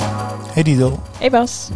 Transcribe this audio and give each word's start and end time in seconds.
Hey 0.00 0.62
Didel, 0.62 1.00
Hey 1.18 1.30
Bas. 1.30 1.70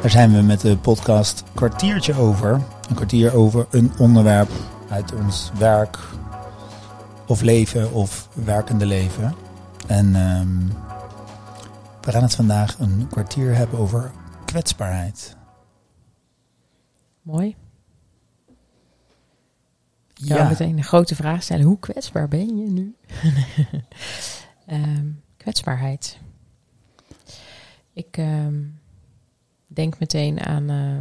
daar 0.00 0.10
zijn 0.10 0.32
we 0.34 0.40
met 0.42 0.60
de 0.60 0.76
podcast 0.76 1.44
Kwartiertje 1.54 2.14
over. 2.14 2.60
Een 2.88 2.94
kwartier 2.94 3.34
over 3.34 3.66
een 3.70 3.92
onderwerp 3.98 4.50
uit 4.90 5.14
ons 5.14 5.50
werk 5.58 5.98
of 7.26 7.40
leven 7.40 7.92
of 7.92 8.28
werkende 8.34 8.86
leven. 8.86 9.34
En 9.86 10.14
ehm, 10.14 10.66
we 12.00 12.10
gaan 12.12 12.22
het 12.22 12.34
vandaag 12.34 12.78
een 12.78 13.06
kwartier 13.10 13.54
hebben 13.54 13.78
over 13.78 14.10
Mooi. 17.22 17.56
Ik 20.14 20.32
ga 20.32 20.48
meteen 20.48 20.76
een 20.76 20.84
grote 20.84 21.14
vraag 21.14 21.42
stellen. 21.42 21.64
Hoe 21.64 21.78
kwetsbaar 21.78 22.28
ben 22.28 22.56
je 22.56 22.70
nu? 22.70 22.96
Ehm, 24.66 25.06
kwetsbaarheid. 25.36 26.18
Ik 27.92 28.16
ehm, 28.16 28.60
denk 29.66 29.98
meteen 29.98 30.40
aan... 30.40 30.70
Uh, 30.70 30.98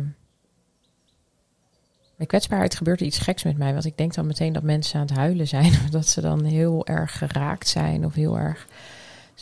bij 2.16 2.26
kwetsbaarheid 2.30 2.76
gebeurt 2.76 3.00
er 3.00 3.06
iets 3.06 3.20
geks 3.20 3.44
met 3.44 3.58
mij. 3.58 3.74
Want 3.74 3.86
ik 3.86 3.98
denk 3.98 4.14
dan 4.14 4.28
meteen 4.28 4.54
dat 4.54 4.64
mensen 4.64 5.00
aan 5.00 5.06
het 5.06 5.16
huilen 5.16 5.48
zijn. 5.48 5.72
Of 5.84 5.90
dat 5.90 6.08
ze 6.08 6.22
dan 6.22 6.44
heel 6.44 6.86
erg 6.86 7.18
geraakt 7.18 7.68
zijn. 7.68 8.06
Of 8.06 8.14
heel 8.14 8.38
erg... 8.38 8.68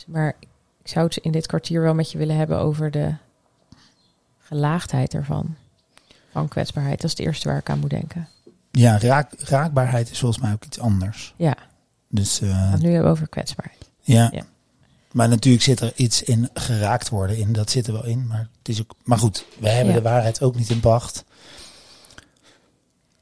Maar 0.06 0.36
ik 0.82 0.88
zou 0.88 1.06
het 1.06 1.16
in 1.16 1.32
dit 1.32 1.46
kwartier 1.46 1.80
wel 1.82 1.94
met 1.94 2.12
je 2.12 2.18
willen 2.18 2.36
hebben 2.36 2.58
over 2.58 2.90
de 2.90 3.14
gelaagdheid 4.38 5.14
ervan. 5.14 5.56
Van 6.32 6.48
kwetsbaarheid. 6.48 7.00
Dat 7.00 7.10
is 7.10 7.16
het 7.16 7.26
eerste 7.26 7.48
waar 7.48 7.58
ik 7.58 7.70
aan 7.70 7.78
moet 7.78 7.90
denken. 7.90 8.28
Ja, 8.70 8.98
raak, 8.98 9.32
raakbaarheid 9.38 10.10
is 10.10 10.18
volgens 10.18 10.42
mij 10.42 10.52
ook 10.52 10.64
iets 10.64 10.78
anders. 10.78 11.34
Ja. 11.36 11.56
Dus, 12.08 12.40
uh, 12.40 12.74
nu 12.74 12.82
hebben 12.82 13.02
we 13.02 13.08
over 13.08 13.28
kwetsbaarheid. 13.28 13.90
Ja. 14.00 14.28
ja. 14.32 14.44
Maar 15.12 15.28
natuurlijk 15.28 15.64
zit 15.64 15.80
er 15.80 15.92
iets 15.94 16.22
in 16.22 16.50
geraakt 16.54 17.08
worden 17.08 17.36
in. 17.36 17.52
Dat 17.52 17.70
zit 17.70 17.86
er 17.86 17.92
wel 17.92 18.04
in. 18.04 18.26
Maar, 18.26 18.48
het 18.58 18.68
is 18.68 18.80
ook, 18.80 18.94
maar 19.04 19.18
goed, 19.18 19.44
we 19.58 19.68
hebben 19.68 19.94
de 19.94 20.02
waarheid 20.02 20.42
ook 20.42 20.54
niet 20.54 20.70
in 20.70 20.80
pacht. 20.80 21.24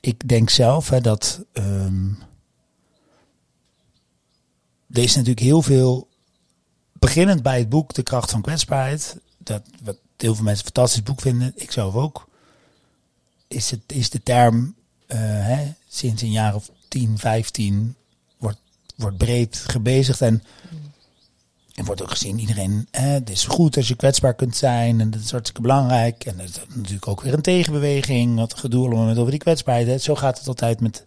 Ik 0.01 0.29
denk 0.29 0.51
zelf 0.51 0.89
hè, 0.89 1.01
dat. 1.01 1.45
Um, 1.53 2.19
er 4.91 5.03
is 5.03 5.15
natuurlijk 5.15 5.41
heel 5.41 5.63
veel. 5.63 6.09
Beginnend 6.93 7.43
bij 7.43 7.59
het 7.59 7.69
boek 7.69 7.95
De 7.95 8.03
Kracht 8.03 8.31
van 8.31 8.43
Kwetsbaarheid. 8.43 9.17
Dat 9.39 9.63
wat 9.83 9.97
heel 10.17 10.35
veel 10.35 10.45
mensen 10.45 10.67
een 10.67 10.73
fantastisch 10.73 11.03
boek 11.03 11.21
vinden. 11.21 11.53
Ik 11.55 11.71
zelf 11.71 11.95
ook. 11.95 12.29
Is, 13.49 13.71
het, 13.71 13.81
is 13.87 14.11
de 14.11 14.23
term 14.23 14.75
uh, 15.07 15.19
hè, 15.21 15.73
sinds 15.89 16.23
een 16.23 16.31
jaar 16.31 16.55
of 16.55 16.71
10, 16.89 17.19
15 17.19 17.97
wordt, 18.39 18.59
wordt 18.97 19.17
breed 19.17 19.57
gebezigd. 19.57 20.21
En 20.21 20.43
en 21.79 21.85
wordt 21.85 22.03
ook 22.03 22.11
gezien, 22.11 22.39
iedereen, 22.39 22.89
hè, 22.91 23.09
het 23.09 23.31
is 23.31 23.45
goed 23.45 23.77
als 23.77 23.89
je 23.89 23.95
kwetsbaar 23.95 24.35
kunt 24.35 24.57
zijn 24.57 25.01
en 25.01 25.11
dat 25.11 25.21
is 25.21 25.31
hartstikke 25.31 25.63
belangrijk. 25.63 26.25
En 26.25 26.37
dat 26.37 26.47
is 26.47 26.61
natuurlijk 26.75 27.09
ook 27.09 27.21
weer 27.21 27.35
een 27.35 27.43
tegenbeweging, 27.43 28.37
wat 28.37 28.55
gedoe 28.55 28.87
allemaal 28.87 29.07
met 29.07 29.19
over 29.19 29.31
die 29.31 29.41
kwetsbaarheid. 29.41 30.03
Zo 30.03 30.15
gaat 30.15 30.39
het 30.39 30.49
altijd 30.49 30.81
met 30.81 31.05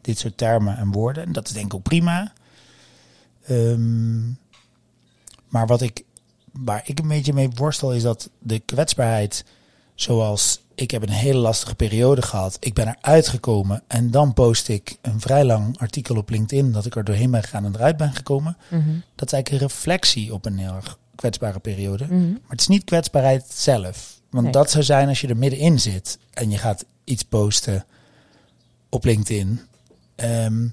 dit 0.00 0.18
soort 0.18 0.36
termen 0.36 0.76
en 0.76 0.92
woorden. 0.92 1.24
En 1.24 1.32
dat 1.32 1.46
is 1.46 1.52
denk 1.52 1.66
ik 1.66 1.74
ook 1.74 1.82
prima. 1.82 2.32
Um, 3.50 4.38
maar 5.48 5.66
wat 5.66 5.80
ik, 5.80 6.04
waar 6.52 6.82
ik 6.84 6.98
een 6.98 7.08
beetje 7.08 7.32
mee 7.32 7.50
worstel 7.54 7.92
is 7.92 8.02
dat 8.02 8.30
de 8.38 8.58
kwetsbaarheid, 8.58 9.44
zoals 9.94 10.60
ik 10.74 10.90
heb 10.90 11.02
een 11.02 11.08
hele 11.08 11.38
lastige 11.38 11.74
periode 11.74 12.22
gehad. 12.22 12.56
Ik 12.60 12.74
ben 12.74 12.88
eruit 12.88 13.28
gekomen 13.28 13.82
en 13.86 14.10
dan 14.10 14.32
post 14.32 14.68
ik 14.68 14.96
een 15.00 15.20
vrij 15.20 15.44
lang 15.44 15.78
artikel 15.78 16.16
op 16.16 16.30
LinkedIn 16.30 16.72
dat 16.72 16.86
ik 16.86 16.96
er 16.96 17.04
doorheen 17.04 17.30
ben 17.30 17.42
gegaan 17.42 17.64
en 17.64 17.74
eruit 17.74 17.96
ben 17.96 18.12
gekomen. 18.14 18.56
Mhm. 18.70 18.90
Dat 19.14 19.26
is 19.26 19.32
eigenlijk 19.32 19.50
een 19.50 19.68
reflectie 19.68 20.32
op 20.32 20.46
een 20.46 20.58
heel 20.58 20.74
erg 20.74 20.98
kwetsbare 21.14 21.58
periode. 21.58 22.04
Mhm. 22.04 22.30
Maar 22.30 22.40
het 22.48 22.60
is 22.60 22.68
niet 22.68 22.84
kwetsbaarheid 22.84 23.44
zelf. 23.48 24.20
Want 24.30 24.52
dat 24.52 24.70
zou 24.70 24.84
zijn 24.84 25.08
als 25.08 25.20
je 25.20 25.28
er 25.28 25.36
middenin 25.36 25.80
zit 25.80 26.18
en 26.32 26.50
je 26.50 26.58
gaat 26.58 26.84
iets 27.04 27.22
posten 27.22 27.84
op 28.88 29.04
LinkedIn. 29.04 29.60
Ehm, 30.14 30.66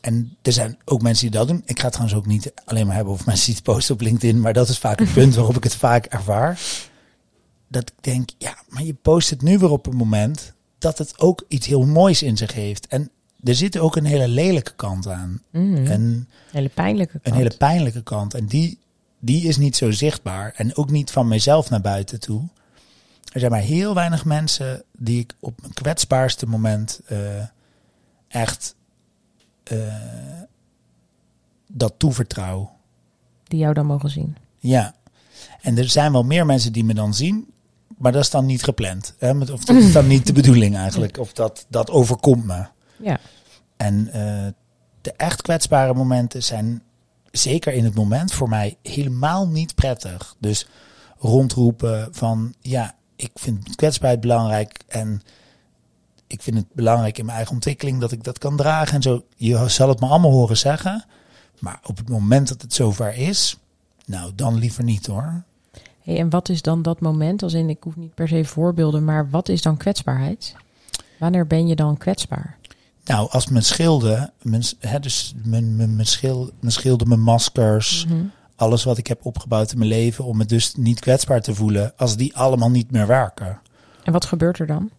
en 0.00 0.36
er 0.42 0.52
zijn 0.52 0.78
ook 0.84 1.02
mensen 1.02 1.30
die 1.30 1.38
dat 1.38 1.48
doen. 1.48 1.62
Ik 1.64 1.78
ga 1.78 1.84
het 1.84 1.92
trouwens 1.92 2.18
ook 2.18 2.26
niet 2.26 2.52
alleen 2.64 2.86
maar 2.86 2.94
hebben 2.94 3.12
over 3.12 3.26
mensen 3.30 3.46
die 3.46 3.54
het 3.54 3.64
posten 3.64 3.94
op 3.94 4.00
LinkedIn. 4.00 4.40
Maar 4.40 4.52
dat 4.52 4.68
is 4.68 4.78
vaak 4.78 5.00
een 5.00 5.12
punt 5.12 5.34
waarop 5.34 5.56
ik 5.56 5.64
het 5.64 5.74
vaak 5.74 6.06
ervaar 6.06 6.60
dat 7.68 7.90
ik 7.90 8.02
denk, 8.04 8.28
ja, 8.38 8.56
maar 8.68 8.82
je 8.82 8.94
post 8.94 9.30
het 9.30 9.42
nu 9.42 9.58
weer 9.58 9.70
op 9.70 9.86
een 9.86 9.96
moment 9.96 10.52
dat 10.78 10.98
het 10.98 11.20
ook 11.20 11.44
iets 11.48 11.66
heel 11.66 11.86
moois 11.86 12.22
in 12.22 12.36
zich 12.36 12.52
heeft. 12.52 12.86
En 12.86 13.10
er 13.42 13.54
zit 13.54 13.78
ook 13.78 13.96
een 13.96 14.04
hele 14.04 14.28
lelijke 14.28 14.74
kant 14.74 15.08
aan. 15.08 15.42
Mm. 15.50 15.76
Een 15.76 16.28
hele 16.50 16.68
pijnlijke 16.68 17.12
kant. 17.12 17.26
Een 17.26 17.34
hele 17.34 17.56
pijnlijke 17.58 18.02
kant. 18.02 18.34
En 18.34 18.46
die, 18.46 18.78
die 19.18 19.42
is 19.42 19.56
niet 19.56 19.76
zo 19.76 19.90
zichtbaar. 19.90 20.52
En 20.56 20.76
ook 20.76 20.90
niet 20.90 21.10
van 21.10 21.28
mezelf 21.28 21.70
naar 21.70 21.80
buiten 21.80 22.20
toe. 22.20 22.42
Er 23.32 23.40
zijn 23.40 23.52
maar 23.52 23.60
heel 23.60 23.94
weinig 23.94 24.24
mensen 24.24 24.82
die 24.92 25.20
ik 25.20 25.34
op 25.40 25.60
mijn 25.60 25.72
kwetsbaarste 25.72 26.46
moment 26.46 27.00
uh, 27.12 27.18
echt 28.28 28.74
uh, 29.72 29.94
dat 31.66 31.94
toevertrouw. 31.96 32.72
Die 33.44 33.58
jou 33.58 33.74
dan 33.74 33.86
mogen 33.86 34.10
zien. 34.10 34.36
Ja. 34.58 34.94
En 35.60 35.78
er 35.78 35.88
zijn 35.88 36.12
wel 36.12 36.24
meer 36.24 36.46
mensen 36.46 36.72
die 36.72 36.84
me 36.84 36.94
dan 36.94 37.14
zien. 37.14 37.52
Maar 37.98 38.12
dat 38.12 38.22
is 38.22 38.30
dan 38.30 38.46
niet 38.46 38.62
gepland. 38.62 39.14
Hè? 39.18 39.38
Of 39.38 39.64
dat 39.64 39.76
is 39.76 39.92
dan 39.92 40.06
niet 40.06 40.26
de 40.26 40.32
bedoeling 40.42 40.76
eigenlijk. 40.76 41.18
Of 41.18 41.32
dat, 41.32 41.66
dat 41.68 41.90
overkomt 41.90 42.44
me. 42.44 42.66
Ja. 42.96 43.18
En 43.76 44.06
uh, 44.06 44.46
de 45.00 45.12
echt 45.16 45.42
kwetsbare 45.42 45.94
momenten 45.94 46.42
zijn 46.42 46.82
zeker 47.30 47.72
in 47.72 47.84
het 47.84 47.94
moment 47.94 48.32
voor 48.32 48.48
mij 48.48 48.76
helemaal 48.82 49.48
niet 49.48 49.74
prettig. 49.74 50.36
Dus 50.38 50.66
rondroepen 51.18 52.08
van 52.10 52.54
ja, 52.60 52.94
ik 53.16 53.30
vind 53.34 53.76
kwetsbaarheid 53.76 54.20
belangrijk 54.20 54.80
en 54.86 55.22
ik 56.26 56.42
vind 56.42 56.56
het 56.56 56.72
belangrijk 56.72 57.18
in 57.18 57.24
mijn 57.24 57.36
eigen 57.36 57.54
ontwikkeling 57.54 58.00
dat 58.00 58.12
ik 58.12 58.24
dat 58.24 58.38
kan 58.38 58.56
dragen 58.56 58.94
en 58.94 59.02
zo. 59.02 59.24
Je 59.36 59.68
zal 59.68 59.88
het 59.88 60.00
me 60.00 60.06
allemaal 60.06 60.30
horen 60.30 60.56
zeggen, 60.56 61.04
maar 61.58 61.80
op 61.84 61.96
het 61.96 62.08
moment 62.08 62.48
dat 62.48 62.62
het 62.62 62.74
zover 62.74 63.14
is, 63.14 63.58
nou 64.04 64.32
dan 64.34 64.58
liever 64.58 64.84
niet 64.84 65.06
hoor. 65.06 65.44
Hey, 66.04 66.18
en 66.18 66.30
wat 66.30 66.48
is 66.48 66.62
dan 66.62 66.82
dat 66.82 67.00
moment? 67.00 67.42
Als 67.42 67.52
in, 67.52 67.68
ik 67.68 67.82
hoef 67.82 67.96
niet 67.96 68.14
per 68.14 68.28
se 68.28 68.44
voorbeelden, 68.44 69.04
maar 69.04 69.30
wat 69.30 69.48
is 69.48 69.62
dan 69.62 69.76
kwetsbaarheid? 69.76 70.54
Wanneer 71.18 71.46
ben 71.46 71.66
je 71.66 71.74
dan 71.74 71.96
kwetsbaar? 71.96 72.56
Nou, 73.04 73.30
als 73.30 73.48
mijn 73.48 73.64
schilden, 73.64 74.32
mijn, 74.42 74.62
hè, 74.78 75.00
dus 75.00 75.34
mijn, 75.44 75.76
mijn, 75.76 75.94
mijn, 75.94 76.06
schil, 76.06 76.50
mijn 76.60 76.72
schilden, 76.72 77.08
mijn 77.08 77.20
maskers, 77.20 78.06
Mhm. 78.06 78.24
alles 78.56 78.84
wat 78.84 78.98
ik 78.98 79.06
heb 79.06 79.24
opgebouwd 79.24 79.72
in 79.72 79.78
mijn 79.78 79.90
leven 79.90 80.24
om 80.24 80.36
me 80.36 80.44
dus 80.44 80.74
niet 80.74 81.00
kwetsbaar 81.00 81.40
te 81.40 81.54
voelen, 81.54 81.92
als 81.96 82.16
die 82.16 82.36
allemaal 82.36 82.70
niet 82.70 82.90
meer 82.90 83.06
werken. 83.06 83.60
En 84.02 84.12
wat 84.12 84.24
gebeurt 84.24 84.58
er 84.58 84.66
dan? 84.66 84.90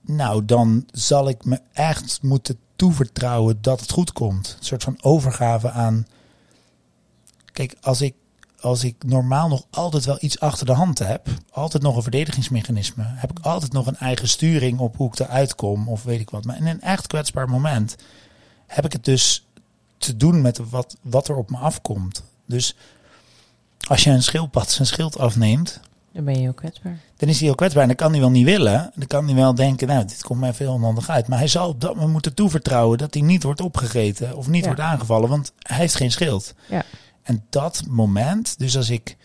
Nou, 0.00 0.44
dan 0.44 0.86
zal 0.92 1.28
ik 1.28 1.44
me 1.44 1.60
echt 1.72 2.22
moeten 2.22 2.58
toevertrouwen 2.76 3.58
dat 3.60 3.80
het 3.80 3.90
goed 3.90 4.12
komt. 4.12 4.56
Een 4.58 4.64
soort 4.64 4.82
van 4.82 4.98
overgave 5.00 5.70
aan. 5.70 6.06
Kijk, 7.52 7.76
als 7.80 8.00
ik 8.00 8.14
als 8.60 8.84
ik 8.84 8.94
normaal 9.06 9.48
nog 9.48 9.64
altijd 9.70 10.04
wel 10.04 10.16
iets 10.20 10.40
achter 10.40 10.66
de 10.66 10.72
hand 10.72 10.98
heb, 10.98 11.28
altijd 11.50 11.82
nog 11.82 11.96
een 11.96 12.02
verdedigingsmechanisme, 12.02 13.04
heb 13.06 13.30
ik 13.30 13.38
altijd 13.38 13.72
nog 13.72 13.86
een 13.86 13.96
eigen 13.96 14.28
sturing 14.28 14.78
op 14.78 14.96
hoe 14.96 15.08
ik 15.08 15.18
eruit 15.18 15.54
kom 15.54 15.88
of 15.88 16.02
weet 16.02 16.20
ik 16.20 16.30
wat. 16.30 16.44
Maar 16.44 16.56
in 16.56 16.66
een 16.66 16.80
echt 16.80 17.06
kwetsbaar 17.06 17.48
moment 17.48 17.96
heb 18.66 18.84
ik 18.84 18.92
het 18.92 19.04
dus 19.04 19.46
te 19.98 20.16
doen 20.16 20.40
met 20.40 20.60
wat, 20.70 20.96
wat 21.02 21.28
er 21.28 21.36
op 21.36 21.50
me 21.50 21.56
afkomt. 21.56 22.22
Dus 22.46 22.76
als 23.88 24.04
je 24.04 24.10
een 24.10 24.22
schildpad 24.22 24.70
zijn 24.70 24.86
schild 24.86 25.18
afneemt, 25.18 25.80
dan 26.12 26.24
ben 26.24 26.34
je 26.34 26.40
heel 26.40 26.52
kwetsbaar. 26.52 26.98
Dan 27.16 27.28
is 27.28 27.36
hij 27.38 27.46
heel 27.46 27.56
kwetsbaar 27.56 27.82
en 27.82 27.88
dan 27.88 27.96
kan 27.96 28.10
hij 28.10 28.20
wel 28.20 28.30
niet 28.30 28.44
willen. 28.44 28.90
Dan 28.94 29.06
kan 29.06 29.26
hij 29.26 29.34
wel 29.34 29.54
denken, 29.54 29.88
nou, 29.88 30.04
dit 30.04 30.22
komt 30.22 30.40
mij 30.40 30.54
veel 30.54 30.72
onhandig 30.72 31.08
uit. 31.08 31.28
Maar 31.28 31.38
hij 31.38 31.48
zal 31.48 31.68
op 31.68 31.80
dat 31.80 31.94
moment 31.94 32.12
moeten 32.12 32.34
toevertrouwen 32.34 32.98
dat 32.98 33.14
hij 33.14 33.22
niet 33.22 33.42
wordt 33.42 33.60
opgegeten 33.60 34.36
of 34.36 34.48
niet 34.48 34.60
Ja. 34.60 34.66
wordt 34.66 34.80
aangevallen, 34.80 35.28
want 35.28 35.52
hij 35.58 35.76
heeft 35.76 35.94
geen 35.94 36.10
schild. 36.12 36.54
Ja. 36.68 36.84
En 37.22 37.44
dat 37.50 37.84
moment, 37.88 38.58
dus 38.58 38.76
als 38.76 38.90
ik 38.90 39.16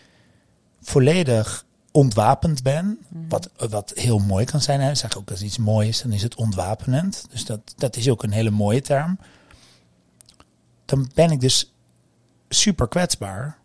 volledig 0.80 1.64
ontwapend 1.90 2.62
ben, 2.62 2.98
wat, 3.28 3.50
wat 3.70 3.92
heel 3.94 4.18
mooi 4.18 4.44
kan 4.44 4.60
zijn, 4.60 4.80
hè, 4.80 4.94
zeg 4.94 5.16
ook 5.16 5.30
als 5.30 5.42
iets 5.42 5.58
mooi 5.58 5.88
is, 5.88 6.02
dan 6.02 6.12
is 6.12 6.22
het 6.22 6.34
ontwapenend. 6.34 7.26
Dus 7.30 7.44
dat, 7.44 7.60
dat 7.76 7.96
is 7.96 8.08
ook 8.08 8.22
een 8.22 8.30
hele 8.30 8.50
mooie 8.50 8.82
term. 8.82 9.18
Dan 10.84 11.10
ben 11.14 11.30
ik 11.30 11.40
dus 11.40 11.72
super 12.48 12.88
kwetsbaar, 12.88 13.58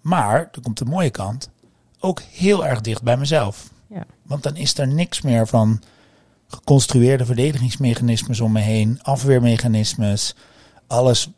maar, 0.00 0.48
dan 0.52 0.62
komt 0.62 0.78
de 0.78 0.84
mooie 0.84 1.10
kant, 1.10 1.50
ook 1.98 2.20
heel 2.20 2.66
erg 2.66 2.80
dicht 2.80 3.02
bij 3.02 3.16
mezelf. 3.16 3.70
Ja. 3.86 4.04
Want 4.22 4.42
dan 4.42 4.56
is 4.56 4.78
er 4.78 4.88
niks 4.88 5.20
meer 5.20 5.46
van 5.46 5.82
geconstrueerde 6.48 7.24
verdedigingsmechanismes 7.24 8.40
om 8.40 8.52
me 8.52 8.60
heen, 8.60 9.02
afweermechanismes, 9.02 10.34
alles 10.86 11.30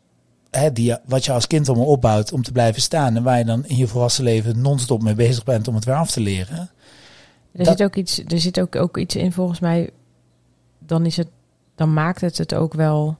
hè, 0.51 0.71
die, 0.73 0.95
wat 1.05 1.25
je 1.25 1.31
als 1.31 1.47
kind 1.47 1.67
allemaal 1.69 1.85
opbouwt 1.87 2.31
om 2.33 2.43
te 2.43 2.51
blijven 2.51 2.81
staan 2.81 3.15
en 3.15 3.23
waar 3.23 3.37
je 3.37 3.45
dan 3.45 3.65
in 3.65 3.75
je 3.77 3.87
volwassen 3.87 4.23
leven 4.23 4.61
non-stop 4.61 5.01
mee 5.01 5.15
bezig 5.15 5.43
bent 5.43 5.67
om 5.67 5.75
het 5.75 5.85
weer 5.85 5.95
af 5.95 6.11
te 6.11 6.19
leren. 6.19 6.57
Er 7.51 7.63
Dat- 7.65 7.67
zit 7.67 7.83
ook 7.83 7.95
iets, 7.95 8.23
er 8.27 8.39
zit 8.39 8.59
ook, 8.59 8.75
ook 8.75 8.97
iets 8.97 9.15
in 9.15 9.31
volgens 9.31 9.59
mij. 9.59 9.89
Dan 10.79 11.05
is 11.05 11.17
het, 11.17 11.27
dan 11.75 11.93
maakt 11.93 12.21
het 12.21 12.37
het 12.37 12.53
ook 12.55 12.73
wel 12.73 13.17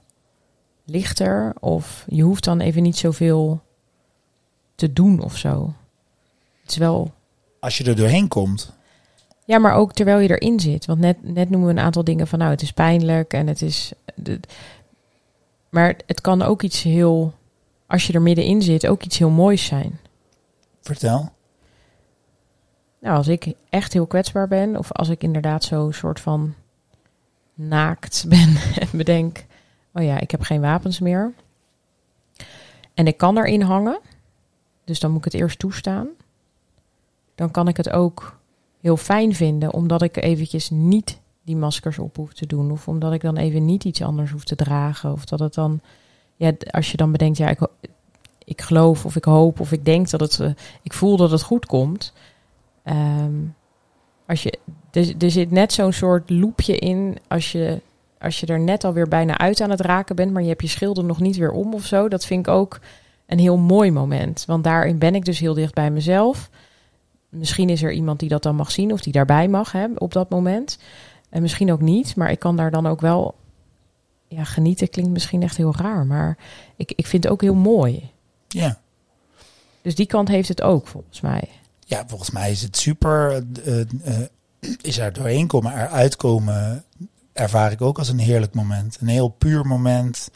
lichter. 0.84 1.52
Of 1.60 2.04
je 2.08 2.22
hoeft 2.22 2.44
dan 2.44 2.60
even 2.60 2.82
niet 2.82 2.96
zoveel 2.96 3.60
te 4.74 4.92
doen 4.92 5.22
of 5.22 5.36
zo. 5.36 5.74
Het 6.62 6.70
is 6.70 6.76
wel. 6.76 7.12
Als 7.60 7.78
je 7.78 7.84
er 7.84 7.96
doorheen 7.96 8.28
komt. 8.28 8.72
Ja, 9.44 9.58
maar 9.58 9.74
ook 9.74 9.92
terwijl 9.92 10.18
je 10.18 10.38
erin 10.38 10.60
zit. 10.60 10.86
Want 10.86 10.98
net, 11.00 11.16
net 11.22 11.50
noemen 11.50 11.68
we 11.68 11.74
een 11.74 11.84
aantal 11.84 12.04
dingen 12.04 12.26
van 12.26 12.38
nou, 12.38 12.50
het 12.50 12.62
is 12.62 12.72
pijnlijk 12.72 13.32
en 13.32 13.46
het 13.46 13.62
is. 13.62 13.92
De, 14.14 14.40
maar 15.70 15.96
het 16.06 16.20
kan 16.20 16.42
ook 16.42 16.62
iets 16.62 16.82
heel. 16.82 17.34
Als 17.86 18.06
je 18.06 18.12
er 18.12 18.22
middenin 18.22 18.62
zit, 18.62 18.86
ook 18.86 19.02
iets 19.02 19.18
heel 19.18 19.30
moois 19.30 19.64
zijn. 19.64 20.00
Vertel. 20.80 21.32
Nou, 23.00 23.16
als 23.16 23.28
ik 23.28 23.52
echt 23.68 23.92
heel 23.92 24.06
kwetsbaar 24.06 24.48
ben, 24.48 24.76
of 24.76 24.92
als 24.92 25.08
ik 25.08 25.22
inderdaad 25.22 25.64
zo 25.64 25.90
soort 25.90 26.20
van 26.20 26.54
naakt 27.54 28.24
ben 28.28 28.56
en 28.82 28.88
bedenk: 28.92 29.44
oh 29.92 30.02
ja, 30.02 30.20
ik 30.20 30.30
heb 30.30 30.42
geen 30.42 30.60
wapens 30.60 30.98
meer. 30.98 31.32
En 32.94 33.06
ik 33.06 33.16
kan 33.16 33.38
erin 33.38 33.62
hangen, 33.62 34.00
dus 34.84 35.00
dan 35.00 35.10
moet 35.10 35.26
ik 35.26 35.32
het 35.32 35.40
eerst 35.40 35.58
toestaan. 35.58 36.08
Dan 37.34 37.50
kan 37.50 37.68
ik 37.68 37.76
het 37.76 37.90
ook 37.90 38.38
heel 38.80 38.96
fijn 38.96 39.34
vinden, 39.34 39.72
omdat 39.72 40.02
ik 40.02 40.16
eventjes 40.16 40.70
niet 40.70 41.20
die 41.50 41.58
maskers 41.58 41.98
op 41.98 42.16
hoef 42.16 42.32
te 42.32 42.46
doen. 42.46 42.70
Of 42.70 42.88
omdat 42.88 43.12
ik 43.12 43.20
dan 43.20 43.36
even 43.36 43.64
niet 43.64 43.84
iets 43.84 44.02
anders 44.02 44.30
hoef 44.30 44.44
te 44.44 44.56
dragen. 44.56 45.12
Of 45.12 45.24
dat 45.24 45.38
het 45.38 45.54
dan, 45.54 45.80
ja, 46.36 46.52
als 46.70 46.90
je 46.90 46.96
dan 46.96 47.12
bedenkt, 47.12 47.38
ja, 47.38 47.48
ik, 47.48 47.68
ik 48.44 48.60
geloof 48.60 49.04
of 49.04 49.16
ik 49.16 49.24
hoop 49.24 49.60
of 49.60 49.72
ik 49.72 49.84
denk 49.84 50.10
dat 50.10 50.20
het, 50.20 50.38
uh, 50.38 50.50
ik 50.82 50.92
voel 50.92 51.16
dat 51.16 51.30
het 51.30 51.42
goed 51.42 51.66
komt. 51.66 52.12
Um, 52.84 53.54
als 54.26 54.42
je, 54.42 54.58
er, 54.90 55.14
er 55.18 55.30
zit 55.30 55.50
net 55.50 55.72
zo'n 55.72 55.92
soort 55.92 56.30
loopje 56.30 56.76
in 56.76 57.18
als 57.28 57.52
je, 57.52 57.80
als 58.18 58.40
je 58.40 58.46
er 58.46 58.60
net 58.60 58.84
alweer 58.84 59.08
bijna 59.08 59.38
uit 59.38 59.60
aan 59.60 59.70
het 59.70 59.80
raken 59.80 60.16
bent, 60.16 60.32
maar 60.32 60.42
je 60.42 60.48
hebt 60.48 60.62
je 60.62 60.68
schilder 60.68 61.04
nog 61.04 61.20
niet 61.20 61.36
weer 61.36 61.52
om 61.52 61.74
of 61.74 61.84
zo. 61.84 62.08
Dat 62.08 62.26
vind 62.26 62.46
ik 62.46 62.52
ook 62.52 62.80
een 63.26 63.38
heel 63.38 63.56
mooi 63.56 63.90
moment. 63.90 64.44
Want 64.46 64.64
daarin 64.64 64.98
ben 64.98 65.14
ik 65.14 65.24
dus 65.24 65.38
heel 65.38 65.54
dicht 65.54 65.74
bij 65.74 65.90
mezelf. 65.90 66.50
Misschien 67.28 67.68
is 67.68 67.82
er 67.82 67.92
iemand 67.92 68.20
die 68.20 68.28
dat 68.28 68.42
dan 68.42 68.56
mag 68.56 68.70
zien 68.70 68.92
of 68.92 69.00
die 69.00 69.12
daarbij 69.12 69.48
mag 69.48 69.72
hebben 69.72 70.00
op 70.00 70.12
dat 70.12 70.30
moment. 70.30 70.78
En 71.30 71.42
misschien 71.42 71.72
ook 71.72 71.80
niet, 71.80 72.16
maar 72.16 72.30
ik 72.30 72.38
kan 72.38 72.56
daar 72.56 72.70
dan 72.70 72.86
ook 72.86 73.00
wel. 73.00 73.34
Ja, 74.28 74.44
genieten 74.44 74.88
klinkt 74.88 75.10
misschien 75.10 75.42
echt 75.42 75.56
heel 75.56 75.74
raar, 75.76 76.06
maar 76.06 76.38
ik, 76.76 76.92
ik 76.96 77.06
vind 77.06 77.24
het 77.24 77.32
ook 77.32 77.40
heel 77.40 77.54
mooi. 77.54 78.10
Ja. 78.48 78.80
Dus 79.82 79.94
die 79.94 80.06
kant 80.06 80.28
heeft 80.28 80.48
het 80.48 80.62
ook, 80.62 80.86
volgens 80.86 81.20
mij. 81.20 81.48
Ja, 81.86 82.04
volgens 82.06 82.30
mij 82.30 82.50
is 82.50 82.62
het 82.62 82.76
super. 82.76 83.44
Uh, 83.66 83.76
uh, 83.78 84.18
is 84.80 84.98
er 84.98 85.12
doorheen 85.12 85.46
komen, 85.46 85.72
eruit 85.72 86.16
komen, 86.16 86.84
ervaar 87.32 87.72
ik 87.72 87.80
ook 87.80 87.98
als 87.98 88.08
een 88.08 88.18
heerlijk 88.18 88.54
moment. 88.54 88.98
Een 89.00 89.08
heel 89.08 89.28
puur 89.28 89.66
moment, 89.66 90.30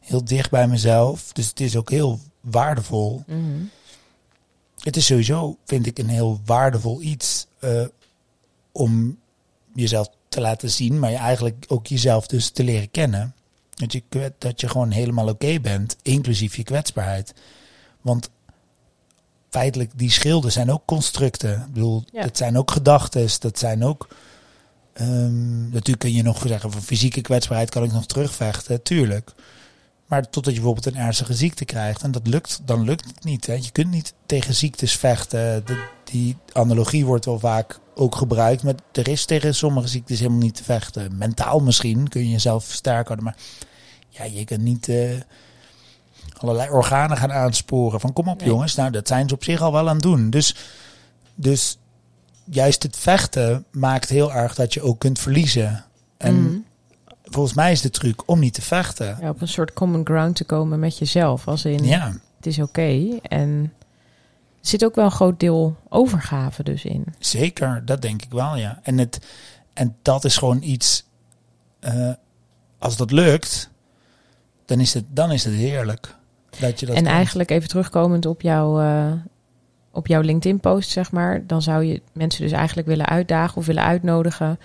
heel 0.00 0.24
dicht 0.24 0.50
bij 0.50 0.68
mezelf. 0.68 1.32
Dus 1.32 1.48
het 1.48 1.60
is 1.60 1.76
ook 1.76 1.90
heel 1.90 2.20
waardevol. 2.40 3.22
Mm 3.26 3.44
-hmm. 3.44 3.70
Het 4.78 4.96
is 4.96 5.06
sowieso, 5.06 5.56
vind 5.64 5.86
ik, 5.86 5.98
een 5.98 6.08
heel 6.08 6.40
waardevol 6.44 7.02
iets 7.02 7.46
uh, 7.60 7.86
om 8.72 9.18
jezelf 9.72 10.08
te 10.28 10.40
laten 10.40 10.70
zien, 10.70 10.98
maar 10.98 11.10
je 11.10 11.16
eigenlijk 11.16 11.64
ook 11.68 11.86
jezelf 11.86 12.26
dus 12.26 12.50
te 12.50 12.64
leren 12.64 12.90
kennen. 12.90 13.34
Dat 13.74 13.92
je, 13.92 14.02
dat 14.38 14.60
je 14.60 14.68
gewoon 14.68 14.90
helemaal 14.90 15.28
oké 15.28 15.44
okay 15.44 15.60
bent, 15.60 15.96
inclusief 16.02 16.56
je 16.56 16.62
kwetsbaarheid. 16.62 17.34
Want 18.00 18.30
feitelijk, 19.50 19.90
die 19.94 20.10
schilden 20.10 20.52
zijn 20.52 20.72
ook 20.72 20.82
constructen. 20.84 21.52
Ik 21.66 21.72
bedoel, 21.72 22.04
Ja. 22.12 22.22
dat 22.22 22.36
zijn 22.36 22.58
ook 22.58 22.70
gedachten, 22.70 23.28
dat 23.40 23.58
zijn 23.58 23.84
ook... 23.84 24.08
natuurlijk 25.70 25.98
kun 25.98 26.12
je 26.12 26.22
nog 26.22 26.42
zeggen, 26.46 26.72
van 26.72 26.82
fysieke 26.82 27.20
kwetsbaarheid 27.20 27.70
kan 27.70 27.84
ik 27.84 27.92
nog 27.92 28.06
terugvechten, 28.06 28.82
tuurlijk. 28.82 29.32
Maar 30.08 30.22
totdat 30.30 30.54
je 30.54 30.60
bijvoorbeeld 30.60 30.94
een 30.94 31.00
ernstige 31.02 31.34
ziekte 31.34 31.64
krijgt, 31.64 32.02
en 32.02 32.10
dat 32.10 32.26
lukt, 32.26 32.60
dan 32.64 32.82
lukt 32.84 33.04
het 33.04 33.24
niet. 33.24 33.46
Hè. 33.46 33.52
Je 33.52 33.70
kunt 33.72 33.90
niet 33.90 34.14
tegen 34.26 34.54
ziektes 34.54 34.96
vechten. 34.96 35.66
De, 35.66 35.84
die 36.04 36.36
analogie 36.52 37.06
wordt 37.06 37.24
wel 37.24 37.38
vaak 37.38 37.78
ook 37.94 38.14
gebruikt, 38.14 38.62
maar 38.62 38.74
er 38.92 39.08
is 39.08 39.24
tegen 39.24 39.54
sommige 39.54 39.88
ziektes 39.88 40.18
helemaal 40.18 40.38
niet 40.40 40.54
te 40.54 40.64
vechten. 40.64 41.18
Mentaal 41.18 41.60
misschien 41.60 42.08
kun 42.08 42.20
je 42.22 42.30
jezelf 42.30 42.64
sterk 42.64 43.04
houden, 43.06 43.24
maar 43.24 43.36
ja, 44.08 44.24
je 44.24 44.44
kunt 44.44 44.62
niet 44.62 44.88
eh, 44.88 45.10
allerlei 46.38 46.70
organen 46.70 47.16
gaan 47.16 47.32
aansporen. 47.32 48.00
Van 48.00 48.12
kom 48.12 48.28
op 48.28 48.38
Nee. 48.40 48.48
jongens, 48.48 48.74
nou 48.74 48.90
dat 48.90 49.08
zijn 49.08 49.28
ze 49.28 49.34
op 49.34 49.44
zich 49.44 49.60
al 49.60 49.72
wel 49.72 49.88
aan 49.88 49.94
het 49.94 50.02
doen. 50.02 50.30
Dus, 50.30 50.54
dus 51.34 51.78
juist 52.44 52.82
het 52.82 52.96
vechten 52.96 53.64
maakt 53.70 54.08
heel 54.08 54.32
erg 54.32 54.54
dat 54.54 54.74
je 54.74 54.82
ook 54.82 54.98
kunt 54.98 55.18
verliezen. 55.18 55.84
En 56.16 56.42
Mhm. 56.42 56.57
Volgens 57.30 57.54
mij 57.54 57.72
is 57.72 57.80
de 57.80 57.90
truc 57.90 58.22
om 58.26 58.38
niet 58.38 58.54
te 58.54 58.62
vechten. 58.62 59.16
ja, 59.20 59.28
op 59.28 59.40
een 59.40 59.48
soort 59.48 59.72
common 59.72 60.04
ground 60.06 60.36
te 60.36 60.44
komen 60.44 60.78
met 60.78 60.98
jezelf. 60.98 61.48
Als 61.48 61.64
in, 61.64 61.84
Ja, 61.84 62.12
het 62.36 62.46
is 62.46 62.58
oké. 62.58 63.18
En 63.22 63.72
er 64.60 64.68
zit 64.68 64.84
ook 64.84 64.94
wel 64.94 65.04
een 65.04 65.10
groot 65.10 65.40
deel 65.40 65.76
overgave 65.88 66.62
dus 66.62 66.84
in. 66.84 67.04
zeker. 67.18 67.82
Dat 67.84 68.02
denk 68.02 68.22
ik 68.22 68.30
wel, 68.30 68.56
ja. 68.56 68.80
En, 68.82 68.98
het, 68.98 69.18
en 69.72 69.96
dat 70.02 70.24
is 70.24 70.36
gewoon 70.36 70.62
iets... 70.62 71.04
eh, 71.80 72.10
als 72.78 72.96
dat 72.96 73.10
lukt, 73.10 73.70
dan 74.64 74.80
is 74.80 74.94
het, 74.94 75.04
dan 75.08 75.32
is 75.32 75.44
het 75.44 75.54
heerlijk. 75.54 76.14
Dat 76.58 76.80
je 76.80 76.86
dat 76.86 76.96
en 76.96 77.04
kan. 77.04 77.12
eigenlijk 77.12 77.50
even 77.50 77.68
terugkomend 77.68 78.26
op, 78.26 78.42
jouw 78.42 78.80
eh, 78.80 79.12
op 79.92 80.06
jouw 80.06 80.20
LinkedIn-post, 80.20 80.90
zeg 80.90 81.12
maar. 81.12 81.46
Dan 81.46 81.62
zou 81.62 81.84
je 81.84 82.02
mensen 82.12 82.42
dus 82.42 82.52
eigenlijk 82.52 82.88
willen 82.88 83.06
uitdagen 83.06 83.56
of 83.56 83.66
willen 83.66 83.82
uitnodigen. 83.82 84.58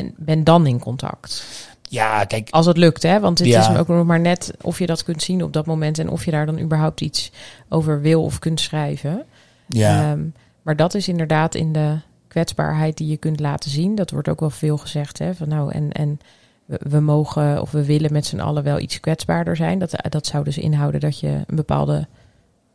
Ben, 0.00 0.14
ben 0.16 0.44
dan 0.44 0.66
in 0.66 0.78
contact. 0.78 1.44
Ja, 1.88 2.24
kijk, 2.24 2.50
Als 2.50 2.66
het 2.66 2.76
lukt, 2.76 3.02
hè? 3.02 3.20
Want 3.20 3.38
het 3.38 3.48
Ja. 3.48 3.70
is 3.70 3.76
ook 3.78 3.88
nog 3.88 4.06
maar 4.06 4.20
net 4.20 4.52
of 4.62 4.78
je 4.78 4.86
dat 4.86 5.04
kunt 5.04 5.22
zien 5.22 5.42
op 5.42 5.52
dat 5.52 5.66
moment. 5.66 5.98
En 5.98 6.08
of 6.10 6.24
je 6.24 6.30
daar 6.30 6.46
dan 6.46 6.58
überhaupt 6.60 7.00
iets 7.00 7.32
over 7.68 8.00
wil 8.00 8.24
of 8.24 8.38
kunt 8.38 8.60
schrijven. 8.60 9.24
ja, 9.68 10.10
Ehm, 10.10 10.20
maar 10.62 10.76
dat 10.76 10.94
is 10.94 11.08
inderdaad 11.08 11.54
in 11.54 11.72
de 11.72 11.96
kwetsbaarheid 12.28 12.96
die 12.96 13.08
je 13.08 13.16
kunt 13.16 13.40
laten 13.40 13.70
zien. 13.70 13.94
Dat 13.94 14.10
wordt 14.10 14.28
ook 14.28 14.40
wel 14.40 14.50
veel 14.50 14.76
gezegd. 14.78 15.18
Hè? 15.18 15.34
Van 15.34 15.48
nou, 15.48 15.72
en, 15.72 15.92
en 15.92 16.20
we, 16.64 16.80
we 16.88 17.00
mogen 17.00 17.60
of 17.60 17.70
we 17.70 17.84
willen 17.84 18.12
met 18.12 18.26
z'n 18.26 18.40
allen 18.40 18.62
wel 18.62 18.78
iets 18.78 19.00
kwetsbaarder 19.00 19.56
zijn. 19.56 19.78
Dat, 19.78 19.94
dat 20.08 20.26
zou 20.26 20.44
dus 20.44 20.58
inhouden 20.58 21.00
dat 21.00 21.20
je 21.20 21.28
een 21.46 21.56
bepaalde 21.56 22.06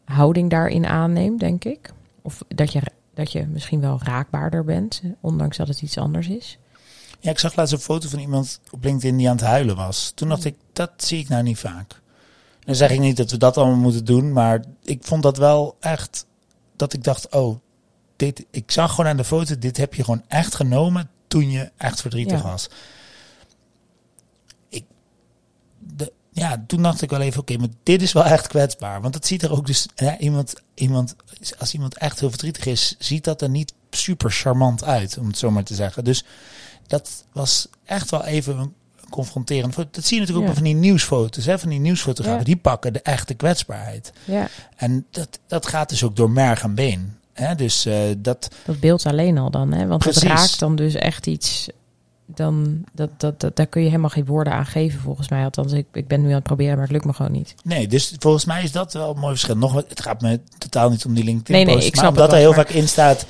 houding 0.06 0.50
daarin 0.50 0.86
aanneemt, 0.86 1.40
denk 1.40 1.64
ik. 1.66 1.90
Of 2.22 2.42
dat 2.48 2.74
je, 2.74 2.82
dat 3.14 3.32
je 3.32 3.46
misschien 3.52 3.82
wel 3.82 4.00
raakbaarder 4.04 4.64
bent, 4.64 5.02
ondanks 5.22 5.58
dat 5.58 5.68
het 5.68 5.82
iets 5.82 5.98
anders 5.98 6.28
is. 6.28 6.58
Ja, 7.20 7.32
ik 7.32 7.40
zag 7.40 7.56
laatst 7.56 7.74
een 7.74 7.80
foto 7.80 8.10
van 8.10 8.20
iemand 8.20 8.60
op 8.72 8.84
LinkedIn 8.84 9.18
die 9.18 9.30
aan 9.30 9.36
het 9.36 9.46
huilen 9.46 9.76
was. 9.76 10.12
Toen 10.16 10.30
dacht 10.30 10.46
ik, 10.46 10.56
dat 10.74 10.92
zie 10.98 11.20
ik 11.20 11.30
nou 11.30 11.44
niet 11.44 11.60
vaak. 11.60 12.02
Dan 12.60 12.76
zeg 12.76 12.90
ik 12.90 13.00
niet 13.00 13.18
dat 13.18 13.32
we 13.32 13.38
dat 13.38 13.58
allemaal 13.58 13.76
moeten 13.76 14.06
doen, 14.06 14.32
maar 14.34 14.64
ik 14.84 15.04
vond 15.04 15.24
dat 15.24 15.38
wel 15.38 15.76
echt 15.80 16.26
dat 16.76 16.94
ik 16.94 17.04
dacht, 17.04 17.30
oh, 17.30 17.60
dit, 18.16 18.46
ik 18.52 18.72
zag 18.72 18.90
gewoon 18.90 19.10
aan 19.12 19.18
de 19.18 19.24
foto, 19.24 19.58
dit 19.58 19.78
heb 19.78 19.94
je 19.94 20.04
gewoon 20.04 20.24
echt 20.28 20.56
genomen 20.56 21.10
toen 21.28 21.52
je 21.52 21.72
echt 21.78 22.02
verdrietig 22.02 22.42
Ja. 22.42 22.50
was. 22.50 22.70
Ik, 24.70 24.86
de, 25.80 26.12
ja, 26.32 26.64
toen 26.68 26.82
dacht 26.82 27.02
ik 27.02 27.10
wel 27.10 27.22
even, 27.22 27.40
oké, 27.42 27.58
maar 27.58 27.68
dit 27.84 28.02
is 28.02 28.14
wel 28.14 28.26
echt 28.26 28.48
kwetsbaar. 28.48 29.02
Want 29.02 29.14
het 29.14 29.26
ziet 29.28 29.44
er 29.44 29.52
ook 29.52 29.66
dus, 29.66 29.88
ja, 29.96 30.18
iemand, 30.18 30.54
iemand, 30.74 31.16
als 31.58 31.74
iemand 31.74 31.98
echt 31.98 32.20
heel 32.20 32.30
verdrietig 32.30 32.66
is, 32.66 32.96
ziet 33.00 33.24
dat 33.24 33.42
er 33.42 33.50
niet 33.50 33.74
super 33.98 34.32
charmant 34.32 34.84
uit, 34.84 35.18
om 35.18 35.28
het 35.28 35.38
zo 35.38 35.52
maar 35.52 35.64
te 35.64 35.76
zeggen. 35.76 36.04
Dus 36.04 36.24
dat 36.88 37.26
was 37.32 37.68
echt 37.86 38.12
wel 38.12 38.26
even 38.26 38.58
een 38.58 38.74
confronterend. 39.10 39.76
Dat 39.76 39.88
zie 40.06 40.14
je 40.16 40.20
natuurlijk 40.20 40.38
ook 40.48 40.48
Ja. 40.48 40.54
van 40.62 40.64
die 40.72 40.76
nieuwsfoto's, 40.76 41.46
hè, 41.46 41.60
van 41.60 41.70
die 41.70 41.80
nieuwsfotografen. 41.80 42.40
Ja. 42.40 42.46
Die 42.46 42.58
pakken 42.58 42.94
de 42.94 43.02
echte 43.02 43.34
kwetsbaarheid. 43.34 44.14
Ja, 44.26 44.48
En 44.76 45.06
dat, 45.12 45.40
dat 45.48 45.68
gaat 45.68 45.90
dus 45.90 46.04
ook 46.04 46.16
door 46.16 46.30
merg 46.32 46.62
en 46.64 46.76
been. 46.76 47.16
Hè? 47.34 47.56
Dus 47.56 47.86
eh, 47.86 48.00
dat, 48.18 48.50
dat 48.66 48.80
beeld 48.80 49.06
alleen 49.06 49.38
al 49.38 49.52
dan. 49.52 49.72
Hè? 49.74 49.88
Want 49.88 50.02
Precies. 50.04 50.22
het 50.22 50.32
raakt 50.32 50.60
dan 50.60 50.76
dus 50.76 50.94
echt 50.94 51.28
iets. 51.28 51.68
Dan, 52.26 52.84
dat, 52.94 53.10
dat, 53.18 53.40
dat, 53.40 53.56
daar 53.56 53.66
kun 53.68 53.82
je 53.82 53.88
helemaal 53.88 54.10
geen 54.10 54.26
woorden 54.26 54.54
aan 54.54 54.66
geven, 54.66 55.00
volgens 55.00 55.30
mij. 55.30 55.44
Althans, 55.44 55.72
ik, 55.74 55.86
ik 55.94 56.08
ben 56.08 56.22
nu 56.22 56.28
aan 56.28 56.34
het 56.34 56.44
proberen, 56.44 56.74
maar 56.74 56.84
het 56.84 56.92
lukt 56.92 57.06
me 57.06 57.14
gewoon 57.14 57.32
niet. 57.32 57.56
nee, 57.64 57.88
dus 57.88 58.14
volgens 58.20 58.46
mij 58.46 58.64
is 58.64 58.72
dat 58.72 58.94
wel 58.94 59.10
een 59.10 59.20
mooi 59.20 59.32
verschil. 59.32 59.58
Nog, 59.58 59.74
wat- 59.74 59.90
het 59.90 60.02
gaat 60.02 60.22
me 60.22 60.40
totaal 60.58 60.90
niet 60.90 61.06
om 61.06 61.14
die 61.14 61.24
LinkedIn 61.24 61.56
Nee, 61.56 61.66
nee, 61.66 61.76
ik 61.76 61.82
maar 61.82 61.92
snap 62.04 62.10
omdat 62.10 62.24
het 62.24 62.32
er 62.34 62.38
heel 62.38 62.54
maar- 62.54 62.66
vaak 62.66 62.70
in 62.76 62.88
staat, 62.88 63.26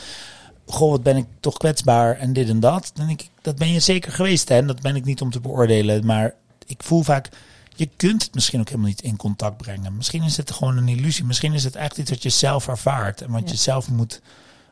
goh, 0.68 0.90
wat 0.92 1.04
ben 1.04 1.18
ik 1.18 1.26
toch 1.40 1.58
kwetsbaar 1.58 2.18
en 2.18 2.34
dit 2.34 2.50
en 2.50 2.60
dat. 2.60 2.92
Dan 2.94 3.08
denk 3.08 3.22
ik, 3.22 3.30
dat 3.42 3.56
ben 3.56 3.72
je 3.72 3.80
zeker 3.80 4.12
geweest 4.12 4.50
hè. 4.50 4.56
En 4.56 4.68
dat 4.68 4.82
ben 4.82 4.96
ik 4.96 5.06
niet 5.06 5.22
om 5.22 5.32
te 5.32 5.40
beoordelen. 5.40 6.06
Maar 6.06 6.34
ik 6.66 6.84
voel 6.84 7.02
vaak, 7.04 7.30
je 7.76 7.90
kunt 7.96 8.24
het 8.24 8.34
misschien 8.34 8.60
ook 8.60 8.68
helemaal 8.68 8.88
niet 8.90 9.02
in 9.02 9.16
contact 9.18 9.58
brengen. 9.58 9.96
Misschien 9.96 10.24
is 10.24 10.38
het 10.38 10.52
gewoon 10.52 10.78
een 10.78 10.88
illusie. 10.88 11.26
Misschien 11.26 11.54
is 11.54 11.64
het 11.64 11.76
echt 11.76 11.98
iets 11.98 12.10
wat 12.10 12.24
je 12.24 12.30
zelf 12.30 12.68
ervaart. 12.68 13.22
En 13.22 13.32
wat 13.32 13.42
Ja. 13.44 13.50
je 13.52 13.56
zelf 13.56 13.90
moet, 13.90 14.22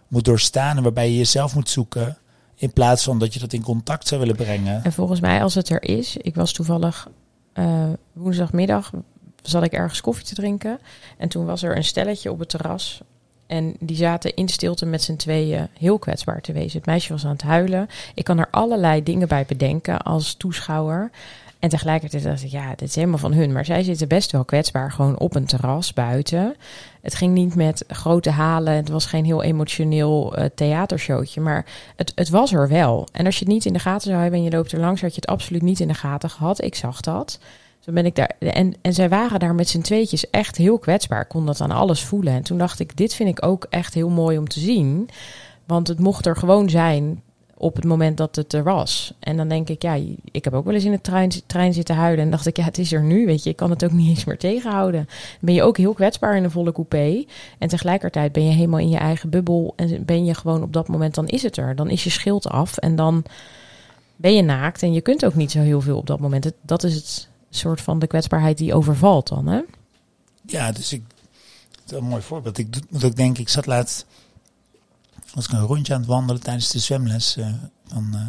moet 0.08 0.26
doorstaan. 0.26 0.78
En 0.78 0.84
waarbij 0.84 1.10
je 1.10 1.18
jezelf 1.18 1.56
moet 1.56 1.70
zoeken. 1.70 2.18
In 2.56 2.74
plaats 2.74 3.04
van 3.04 3.20
dat 3.20 3.34
je 3.34 3.40
dat 3.40 3.54
in 3.54 3.62
contact 3.64 4.08
zou 4.08 4.20
willen 4.22 4.36
brengen. 4.36 4.84
En 4.84 4.94
volgens 4.94 5.20
mij, 5.20 5.44
als 5.44 5.56
het 5.56 5.70
er 5.70 5.84
is, 5.84 6.18
ik 6.18 6.36
was 6.36 6.52
toevallig 6.54 7.08
eh, 7.54 7.90
woensdagmiddag, 8.14 8.92
zat 9.42 9.64
ik 9.64 9.72
ergens 9.74 10.02
koffie 10.02 10.26
te 10.26 10.34
drinken. 10.36 10.80
En 11.18 11.30
toen 11.30 11.46
was 11.46 11.64
er 11.64 11.76
een 11.76 11.84
stelletje 11.84 12.32
op 12.32 12.40
het 12.40 12.50
terras. 12.50 13.02
En 13.48 13.76
die 13.80 13.96
zaten 13.96 14.36
in 14.36 14.48
stilte 14.48 14.86
met 14.86 15.02
z'n 15.04 15.16
tweeën 15.16 15.68
heel 15.80 16.00
kwetsbaar 16.00 16.42
te 16.42 16.52
wezen. 16.52 16.78
Het 16.78 16.86
meisje 16.86 17.14
was 17.14 17.26
aan 17.26 17.32
het 17.32 17.42
huilen. 17.42 17.88
Ik 18.14 18.24
kan 18.24 18.40
er 18.40 18.48
allerlei 18.52 19.04
dingen 19.04 19.28
bij 19.28 19.46
bedenken 19.48 20.02
als 20.02 20.34
toeschouwer. 20.34 21.12
En 21.60 21.70
tegelijkertijd 21.70 22.24
dacht 22.24 22.44
ik, 22.44 22.52
ja, 22.52 22.70
dit 22.70 22.90
is 22.90 22.96
helemaal 22.96 23.18
van 23.18 23.34
hun. 23.34 23.52
Maar 23.52 23.66
zij 23.66 23.84
zitten 23.84 24.08
best 24.08 24.32
wel 24.32 24.46
kwetsbaar, 24.46 24.92
gewoon 24.92 25.20
op 25.20 25.36
een 25.36 25.46
terras 25.46 25.94
buiten. 25.94 26.56
Het 27.02 27.16
ging 27.16 27.34
niet 27.34 27.56
met 27.56 27.84
grote 27.88 28.30
halen. 28.30 28.74
Het 28.74 28.90
was 28.90 29.06
geen 29.06 29.26
heel 29.26 29.44
emotioneel 29.44 30.40
uh, 30.40 30.46
theatershowtje. 30.56 31.42
Maar 31.42 31.66
het, 31.96 32.12
het 32.16 32.30
was 32.30 32.54
er 32.54 32.68
wel. 32.68 33.08
En 33.12 33.26
als 33.26 33.40
je 33.40 33.46
het 33.46 33.54
niet 33.54 33.66
in 33.66 33.74
de 33.74 33.80
gaten 33.80 34.10
zou 34.10 34.22
hebben 34.22 34.40
en 34.40 34.46
je 34.46 34.52
loopt 34.52 34.72
er 34.72 34.80
langs, 34.80 35.02
had 35.02 35.16
je 35.16 35.22
het 35.22 35.30
absoluut 35.30 35.62
niet 35.62 35.80
in 35.80 35.88
de 35.88 35.94
gaten 35.94 36.30
gehad. 36.30 36.64
Ik 36.64 36.76
zag 36.76 37.02
dat. 37.02 37.40
Toen 37.86 37.94
ben 37.94 38.06
ik 38.06 38.16
daar. 38.16 38.32
En, 38.40 38.74
en 38.82 38.94
zij 38.94 39.10
waren 39.10 39.40
daar 39.40 39.56
met 39.56 39.70
z'n 39.70 39.82
tweetjes 39.82 40.30
echt 40.30 40.58
heel 40.58 40.80
kwetsbaar. 40.80 41.22
Ik 41.22 41.28
kon 41.28 41.46
dat 41.46 41.62
aan 41.62 41.72
alles 41.72 42.04
voelen. 42.04 42.34
En 42.34 42.44
toen 42.44 42.58
dacht 42.58 42.80
ik, 42.80 42.98
dit 42.98 43.14
vind 43.14 43.30
ik 43.30 43.46
ook 43.46 43.66
echt 43.70 43.94
heel 43.94 44.10
mooi 44.10 44.38
om 44.38 44.48
te 44.48 44.60
zien. 44.60 45.10
Want 45.66 45.88
het 45.88 46.00
mocht 46.00 46.26
er 46.26 46.36
gewoon 46.36 46.70
zijn 46.70 47.22
op 47.58 47.76
het 47.76 47.86
moment 47.86 48.18
dat 48.18 48.36
het 48.36 48.54
er 48.54 48.64
was. 48.64 49.14
En 49.20 49.38
dan 49.38 49.48
denk 49.48 49.70
ik, 49.70 49.82
ja, 49.82 50.00
ik 50.32 50.44
heb 50.44 50.54
ook 50.54 50.66
wel 50.66 50.74
eens 50.74 50.84
in 50.84 50.92
de 50.92 51.02
trein, 51.02 51.32
trein 51.46 51.74
zitten 51.74 51.96
huilen. 51.96 52.26
En 52.26 52.32
dacht 52.32 52.46
ik, 52.46 52.58
ja, 52.58 52.64
het 52.64 52.78
is 52.78 52.92
er 52.92 53.04
nu, 53.04 53.26
weet 53.26 53.44
je. 53.44 53.50
Ik 53.50 53.56
kan 53.56 53.70
het 53.70 53.84
ook 53.84 53.92
niet 54.00 54.10
eens 54.10 54.26
meer 54.26 54.38
tegenhouden. 54.38 55.08
Ben 55.40 55.54
je 55.54 55.64
ook 55.64 55.78
heel 55.78 55.94
kwetsbaar 55.94 56.38
in 56.38 56.44
een 56.44 56.52
volle 56.52 56.72
coupé. 56.72 57.26
En 57.58 57.68
tegelijkertijd 57.68 58.32
ben 58.32 58.46
je 58.46 58.52
helemaal 58.52 58.80
in 58.80 58.90
je 58.90 58.98
eigen 58.98 59.30
bubbel. 59.30 59.74
En 59.76 60.06
ben 60.06 60.26
je 60.26 60.34
gewoon 60.34 60.64
op 60.64 60.74
dat 60.74 60.88
moment, 60.88 61.16
dan 61.16 61.28
is 61.28 61.44
het 61.44 61.58
er. 61.58 61.76
Dan 61.76 61.90
is 61.90 62.04
je 62.04 62.10
schild 62.10 62.48
af 62.48 62.78
en 62.78 62.96
dan 62.96 63.24
ben 64.16 64.36
je 64.36 64.42
naakt. 64.42 64.84
En 64.84 64.94
je 64.94 65.02
kunt 65.02 65.26
ook 65.26 65.36
niet 65.36 65.52
zo 65.52 65.60
heel 65.60 65.82
veel 65.82 65.98
op 65.98 66.08
dat 66.08 66.20
moment. 66.20 66.52
Dat 66.62 66.84
is 66.84 66.96
het 66.96 67.30
soort 67.56 67.82
van 67.82 68.00
de 68.00 68.08
kwetsbaarheid 68.08 68.58
die 68.58 68.74
overvalt 68.74 69.28
dan, 69.28 69.48
hè? 69.48 69.62
Ja, 70.46 70.72
dus 70.72 70.94
ik... 70.94 71.04
Dat 71.72 71.94
is 71.94 72.00
een 72.00 72.10
mooi 72.10 72.22
voorbeeld. 72.22 72.58
Ik 72.58 72.68
moet 72.90 73.04
ook 73.04 73.16
denken, 73.16 73.42
ik 73.42 73.50
zat 73.50 73.66
laatst 73.66 74.06
was 75.36 75.46
ik 75.46 75.52
een 75.52 75.60
rondje 75.60 75.94
aan 75.94 76.00
het 76.00 76.10
wandelen 76.10 76.42
tijdens 76.42 76.70
de 76.70 76.80
zwemles 76.80 77.38
uh, 77.38 77.48
van 77.88 78.12
uh, 78.14 78.20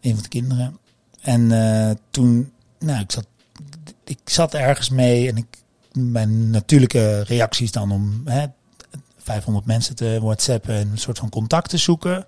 een 0.00 0.14
van 0.14 0.22
de 0.22 0.28
kinderen. 0.28 0.78
En 1.20 1.40
uh, 1.40 1.90
toen, 2.10 2.52
nou, 2.78 3.00
ik 3.00 3.12
zat, 3.12 3.26
ik 4.04 4.18
zat 4.24 4.54
ergens 4.54 4.88
mee 4.88 5.28
en 5.28 5.36
ik, 5.36 5.46
mijn 5.92 6.50
natuurlijke 6.50 7.20
reacties 7.22 7.72
dan 7.72 7.92
om 7.92 8.22
hè, 8.24 8.46
500 9.18 9.66
mensen 9.66 9.96
te 9.96 10.18
whatsappen 10.22 10.74
en 10.74 10.90
een 10.90 10.98
soort 10.98 11.18
van 11.18 11.28
contact 11.28 11.70
te 11.70 11.76
zoeken. 11.76 12.26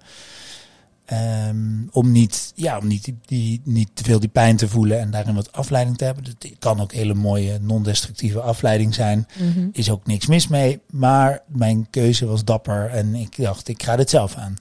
Um, 1.12 1.88
om 1.92 2.12
niet, 2.12 2.52
ja, 2.54 2.78
om 2.78 2.86
niet, 2.86 3.12
die, 3.24 3.60
niet 3.64 3.90
te 3.94 4.04
veel 4.04 4.20
die 4.20 4.28
pijn 4.28 4.56
te 4.56 4.68
voelen 4.68 5.00
en 5.00 5.10
daarin 5.10 5.34
wat 5.34 5.52
afleiding 5.52 5.98
te 5.98 6.04
hebben. 6.04 6.24
Dat 6.24 6.50
kan 6.58 6.80
ook 6.80 6.92
hele 6.92 7.14
mooie 7.14 7.58
non-destructieve 7.58 8.40
afleiding 8.40 8.94
zijn. 8.94 9.26
Mm 9.38 9.52
-hmm. 9.52 9.68
Is 9.72 9.90
ook 9.90 10.06
niks 10.06 10.26
mis 10.26 10.48
mee. 10.48 10.80
Maar 10.90 11.42
mijn 11.46 11.86
keuze 11.90 12.26
was 12.26 12.44
dapper 12.44 12.90
en 12.90 13.14
ik 13.14 13.36
dacht, 13.36 13.68
ik 13.68 13.82
ga 13.82 13.96
dit 13.96 14.10
zelf 14.10 14.34
aan. 14.34 14.56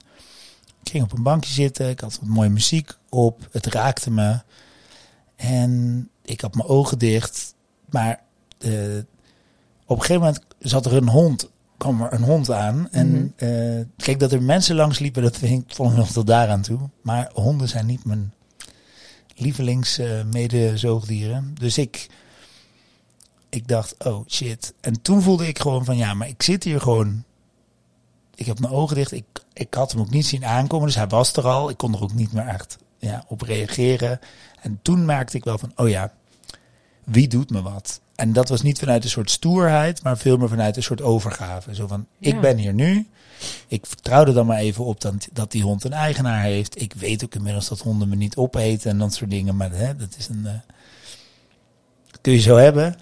Ik 0.82 0.90
ging 0.90 1.04
op 1.04 1.12
een 1.12 1.22
bankje 1.22 1.52
zitten, 1.52 1.88
ik 1.88 2.00
had 2.00 2.18
wat 2.20 2.28
mooie 2.28 2.48
muziek 2.48 2.96
op, 3.08 3.48
het 3.52 3.66
raakte 3.66 4.10
me. 4.10 4.40
En 5.36 6.08
ik 6.24 6.40
had 6.40 6.54
mijn 6.54 6.68
ogen 6.68 6.98
dicht. 6.98 7.54
Maar 7.90 8.20
uh, 8.58 8.98
op 9.86 9.96
een 9.96 10.02
gegeven 10.02 10.22
moment 10.22 10.44
zat 10.58 10.86
er 10.86 10.92
een 10.94 11.08
hond 11.08 11.50
kwam 11.78 12.02
er 12.02 12.12
een 12.12 12.22
hond 12.22 12.50
aan. 12.50 12.88
En 12.90 13.08
mm 13.08 13.32
-hmm. 13.36 13.48
uh, 13.48 13.84
kijk, 13.96 14.20
dat 14.20 14.32
er 14.32 14.42
mensen 14.42 14.76
langs 14.76 14.98
liepen, 14.98 15.22
dat 15.22 15.36
vind 15.36 15.64
ik 15.64 15.74
vond 15.74 15.90
ik 15.90 15.96
nog 15.96 16.10
tot 16.10 16.26
daaraan 16.26 16.62
toe. 16.62 16.78
Maar 17.02 17.30
honden 17.32 17.68
zijn 17.68 17.86
niet 17.86 18.04
mijn 18.04 18.32
lievelings 19.34 19.98
uh, 19.98 20.24
medezoogdieren. 20.24 21.54
Dus 21.54 21.78
ik, 21.78 22.06
ik 23.48 23.68
dacht, 23.68 24.04
oh 24.04 24.28
shit. 24.28 24.74
En 24.80 25.02
toen 25.02 25.22
voelde 25.22 25.48
ik 25.48 25.58
gewoon 25.58 25.84
van, 25.84 25.96
ja, 25.96 26.14
maar 26.14 26.28
ik 26.28 26.42
zit 26.42 26.64
hier 26.64 26.80
gewoon. 26.80 27.24
Ik 28.34 28.46
heb 28.46 28.60
mijn 28.60 28.72
ogen 28.72 28.96
dicht. 28.96 29.12
Ik, 29.12 29.24
ik 29.52 29.74
had 29.74 29.92
hem 29.92 30.00
ook 30.00 30.10
niet 30.10 30.26
zien 30.26 30.44
aankomen, 30.44 30.86
dus 30.86 30.96
hij 30.96 31.06
was 31.06 31.32
er 31.32 31.46
al. 31.46 31.70
Ik 31.70 31.76
kon 31.76 31.94
er 31.94 32.02
ook 32.02 32.14
niet 32.14 32.32
meer 32.32 32.46
echt 32.46 32.78
ja, 32.98 33.24
op 33.28 33.40
reageren. 33.42 34.20
En 34.60 34.78
toen 34.82 35.04
merkte 35.04 35.36
ik 35.36 35.44
wel 35.44 35.58
van, 35.58 35.72
oh 35.76 35.88
ja, 35.88 36.12
wie 37.04 37.28
doet 37.28 37.50
me 37.50 37.62
wat? 37.62 38.00
En 38.18 38.32
dat 38.32 38.48
was 38.48 38.62
niet 38.62 38.78
vanuit 38.78 39.04
een 39.04 39.10
soort 39.10 39.30
stoerheid, 39.30 40.02
maar 40.02 40.18
veel 40.18 40.36
meer 40.36 40.48
vanuit 40.48 40.76
een 40.76 40.82
soort 40.82 41.02
overgave. 41.02 41.74
Zo 41.74 41.86
van, 41.86 42.06
ik 42.18 42.34
ja. 42.34 42.40
ben 42.40 42.56
hier 42.56 42.74
nu. 42.74 43.08
Ik 43.68 43.86
vertrouw 43.86 44.24
er 44.24 44.34
dan 44.34 44.46
maar 44.46 44.58
even 44.58 44.84
op 44.84 45.00
dat, 45.00 45.28
dat 45.32 45.50
die 45.50 45.62
hond 45.62 45.84
een 45.84 45.92
eigenaar 45.92 46.42
heeft. 46.42 46.80
Ik 46.80 46.92
weet 46.92 47.24
ook 47.24 47.34
inmiddels 47.34 47.68
dat 47.68 47.80
honden 47.80 48.08
me 48.08 48.16
niet 48.16 48.36
opeten 48.36 48.90
en 48.90 48.98
dat 48.98 49.14
soort 49.14 49.30
dingen. 49.30 49.56
Maar 49.56 49.70
hè, 49.72 49.96
dat 49.96 50.14
is 50.18 50.28
een... 50.28 50.42
Uh, 50.44 50.50
kun 52.20 52.32
je 52.32 52.40
zo 52.40 52.56
hebben. 52.56 52.96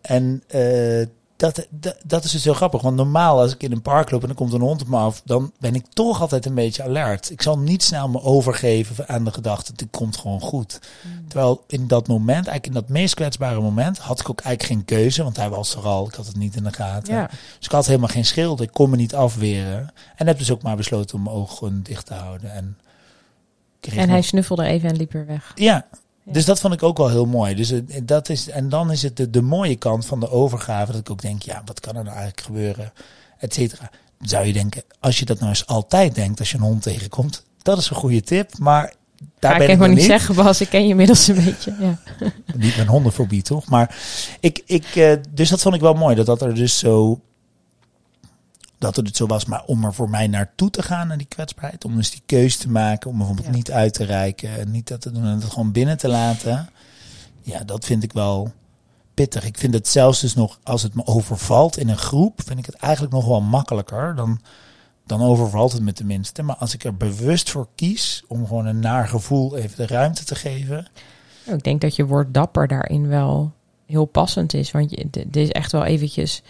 En 0.00 0.42
uh, 0.54 1.06
dat, 1.40 1.66
dat, 1.70 1.96
dat 2.04 2.24
is 2.24 2.30
dus 2.30 2.44
heel 2.44 2.54
grappig. 2.54 2.82
Want 2.82 2.96
normaal 2.96 3.40
als 3.40 3.54
ik 3.54 3.62
in 3.62 3.72
een 3.72 3.82
park 3.82 4.10
loop 4.10 4.22
en 4.22 4.28
er 4.28 4.34
komt 4.34 4.52
een 4.52 4.60
hond 4.60 4.82
op 4.82 4.88
me 4.88 4.96
af, 4.96 5.22
dan 5.24 5.52
ben 5.58 5.74
ik 5.74 5.84
toch 5.92 6.20
altijd 6.20 6.46
een 6.46 6.54
beetje 6.54 6.82
alert. 6.82 7.30
Ik 7.30 7.42
zal 7.42 7.58
niet 7.58 7.82
snel 7.82 8.08
me 8.08 8.22
overgeven 8.22 9.08
aan 9.08 9.24
de 9.24 9.32
gedachte, 9.32 9.72
het 9.76 9.86
komt 9.90 10.16
gewoon 10.16 10.40
goed. 10.40 10.80
Mm. 11.02 11.28
Terwijl 11.28 11.64
in 11.66 11.86
dat 11.86 12.08
moment, 12.08 12.46
eigenlijk 12.46 12.66
in 12.66 12.72
dat 12.72 12.88
meest 12.88 13.14
kwetsbare 13.14 13.60
moment, 13.60 13.98
had 13.98 14.20
ik 14.20 14.30
ook 14.30 14.40
eigenlijk 14.40 14.74
geen 14.74 14.98
keuze, 14.98 15.22
want 15.22 15.36
hij 15.36 15.48
was 15.48 15.74
er 15.74 15.86
al, 15.86 16.06
ik 16.06 16.14
had 16.14 16.26
het 16.26 16.36
niet 16.36 16.56
in 16.56 16.64
de 16.64 16.72
gaten. 16.72 17.14
Ja. 17.14 17.26
Dus 17.26 17.66
ik 17.66 17.72
had 17.72 17.86
helemaal 17.86 18.08
geen 18.08 18.24
schild, 18.24 18.60
ik 18.60 18.72
kon 18.72 18.90
me 18.90 18.96
niet 18.96 19.14
afweren. 19.14 19.92
En 20.16 20.26
heb 20.26 20.38
dus 20.38 20.50
ook 20.50 20.62
maar 20.62 20.76
besloten 20.76 21.16
om 21.16 21.22
mijn 21.22 21.36
ogen 21.36 21.82
dicht 21.82 22.06
te 22.06 22.14
houden. 22.14 22.52
En, 22.52 22.78
en 23.80 24.08
hij 24.08 24.22
snuffelde 24.22 24.64
even 24.64 24.88
en 24.88 24.96
liep 24.96 25.12
weer 25.12 25.26
weg. 25.26 25.52
Ja, 25.54 25.86
dus 26.24 26.44
dat 26.44 26.60
vond 26.60 26.74
ik 26.74 26.82
ook 26.82 26.98
wel 26.98 27.08
heel 27.08 27.26
mooi. 27.26 27.54
Dus 27.54 27.72
dat 28.02 28.28
is, 28.28 28.48
en 28.48 28.68
dan 28.68 28.92
is 28.92 29.02
het 29.02 29.16
de, 29.16 29.30
de 29.30 29.42
mooie 29.42 29.76
kant 29.76 30.06
van 30.06 30.20
de 30.20 30.30
overgave. 30.30 30.92
Dat 30.92 31.00
ik 31.00 31.10
ook 31.10 31.22
denk, 31.22 31.42
ja, 31.42 31.62
wat 31.64 31.80
kan 31.80 31.96
er 31.96 32.04
nou 32.04 32.16
eigenlijk 32.16 32.46
gebeuren? 32.46 32.92
Et 33.38 33.54
cetera. 33.54 33.90
Zou 34.20 34.46
je 34.46 34.52
denken, 34.52 34.82
als 35.00 35.18
je 35.18 35.24
dat 35.24 35.38
nou 35.38 35.48
eens 35.48 35.66
altijd 35.66 36.14
denkt 36.14 36.38
als 36.38 36.50
je 36.50 36.56
een 36.56 36.62
hond 36.62 36.82
tegenkomt. 36.82 37.44
Dat 37.62 37.78
is 37.78 37.90
een 37.90 37.96
goede 37.96 38.22
tip. 38.22 38.58
Maar 38.58 38.92
daar 39.38 39.58
ben 39.58 39.66
ik 39.66 39.72
ik 39.72 39.78
nog 39.78 39.88
niet 39.88 40.02
zeggen, 40.02 40.34
Bas. 40.34 40.60
Ik 40.60 40.68
ken 40.68 40.82
je 40.82 40.88
inmiddels 40.88 41.28
een 41.28 41.44
beetje. 41.44 41.74
Ja. 41.80 41.98
Niet 42.54 42.76
mijn 42.76 42.88
hondenfobie, 42.88 43.42
toch? 43.42 43.68
Maar 43.68 43.96
ik, 44.40 44.62
ik, 44.66 44.94
uh, 44.94 45.12
dus 45.30 45.48
dat 45.48 45.60
vond 45.60 45.74
ik 45.74 45.80
wel 45.80 45.94
mooi. 45.94 46.14
Dat 46.16 46.26
dat 46.26 46.42
er 46.42 46.54
dus 46.54 46.78
zo 46.78 47.20
dat 48.80 48.96
het 48.96 49.16
zo 49.16 49.26
was, 49.26 49.44
maar 49.44 49.64
om 49.64 49.84
er 49.84 49.94
voor 49.94 50.10
mij 50.10 50.26
naartoe 50.26 50.70
te 50.70 50.82
gaan, 50.82 51.08
naar 51.08 51.18
die 51.18 51.26
kwetsbaarheid, 51.26 51.84
om 51.84 51.96
dus 51.96 52.10
die 52.10 52.22
keuze 52.26 52.58
te 52.58 52.70
maken, 52.70 53.10
om 53.10 53.16
bijvoorbeeld 53.16 53.46
ja. 53.46 53.52
niet 53.52 53.70
uit 53.70 53.94
te 53.94 54.04
reiken, 54.04 54.58
en 54.58 54.70
niet 54.70 54.88
dat 54.88 55.00
te 55.00 55.10
doen, 55.12 55.24
en 55.24 55.40
het 55.40 55.44
gewoon 55.44 55.72
binnen 55.72 55.98
te 55.98 56.08
laten. 56.08 56.68
Ja, 57.40 57.64
dat 57.64 57.84
vind 57.84 58.02
ik 58.02 58.12
wel 58.12 58.52
pittig. 59.14 59.44
Ik 59.44 59.58
vind 59.58 59.74
het 59.74 59.88
zelfs 59.88 60.20
dus 60.20 60.34
nog, 60.34 60.58
als 60.62 60.82
het 60.82 60.94
me 60.94 61.06
overvalt 61.06 61.76
in 61.76 61.88
een 61.88 61.98
groep, 61.98 62.42
vind 62.44 62.58
ik 62.58 62.66
het 62.66 62.74
eigenlijk 62.74 63.12
nog 63.12 63.26
wel 63.26 63.40
makkelijker. 63.40 64.14
Dan, 64.14 64.40
dan 65.06 65.22
overvalt 65.22 65.72
het 65.72 65.82
me 65.82 65.92
tenminste. 65.92 66.42
Maar 66.42 66.56
als 66.56 66.74
ik 66.74 66.84
er 66.84 66.96
bewust 66.96 67.50
voor 67.50 67.68
kies 67.74 68.24
om 68.28 68.46
gewoon 68.46 68.66
een 68.66 68.78
naar 68.78 69.08
gevoel 69.08 69.56
even 69.56 69.76
de 69.76 69.86
ruimte 69.86 70.24
te 70.24 70.34
geven. 70.34 70.86
Ik 71.44 71.62
denk 71.62 71.80
dat 71.80 71.96
je 71.96 72.06
woord 72.06 72.34
dapper 72.34 72.68
daarin 72.68 73.08
wel 73.08 73.52
heel 73.86 74.04
passend 74.04 74.54
is. 74.54 74.70
Want 74.70 74.90
je, 74.90 75.06
dit 75.10 75.36
is 75.36 75.50
echt 75.50 75.72
wel 75.72 75.84
eventjes 75.84 76.42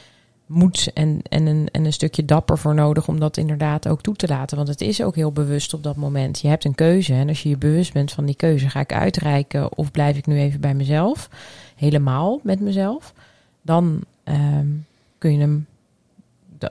moed 0.50 0.90
en, 0.95 1.21
en, 1.28 1.47
een, 1.47 1.69
en 1.73 1.85
een 1.85 1.92
stukje 1.92 2.25
dapper 2.25 2.59
voor 2.59 2.75
nodig 2.75 3.09
om 3.09 3.21
dat 3.21 3.37
inderdaad 3.37 3.88
ook 3.88 4.02
toe 4.02 4.16
te 4.16 4.28
laten. 4.28 4.57
Want 4.57 4.69
het 4.69 4.80
is 4.80 5.02
ook 5.02 5.14
heel 5.14 5.33
bewust 5.33 5.75
op 5.75 5.83
dat 5.83 5.97
moment. 5.97 6.40
Je 6.40 6.49
hebt 6.49 6.64
een 6.64 6.75
keuze 6.75 7.12
en 7.12 7.28
als 7.28 7.42
je 7.42 7.49
je 7.49 7.57
bewust 7.57 7.92
bent 7.92 8.12
van 8.12 8.25
die 8.25 8.35
keuze, 8.35 8.69
ga 8.69 8.80
ik 8.80 8.92
uitreiken 8.92 9.76
of 9.76 9.90
blijf 9.90 10.16
ik 10.16 10.26
nu 10.26 10.38
even 10.38 10.61
bij 10.61 10.75
mezelf, 10.75 11.28
helemaal 11.76 12.40
met 12.42 12.61
mezelf, 12.61 13.14
dan 13.62 14.00
um, 14.25 14.87
kun 15.19 15.33
je 15.33 15.38
hem, 15.38 15.66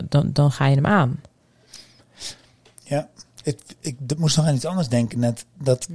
dan, 0.10 0.30
dan 0.34 0.52
ga 0.52 0.66
je 0.68 0.76
hem 0.76 0.86
aan. 0.86 1.22
Ja, 2.84 3.08
ik, 3.44 3.60
ik 3.80 3.98
moest 4.18 4.38
nog 4.38 4.46
aan 4.46 4.56
iets 4.56 4.66
anders 4.66 4.88
denken 4.88 5.20
net. 5.20 5.46
Dat 5.64 5.90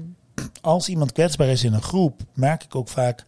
als 0.61 0.89
iemand 0.89 1.13
kwetsbaar 1.13 1.49
is 1.49 1.65
in 1.65 1.73
een 1.73 1.83
groep, 1.83 2.21
merk 2.33 2.65
ik 2.65 2.75
ook 2.75 2.89
vaak 2.89 3.25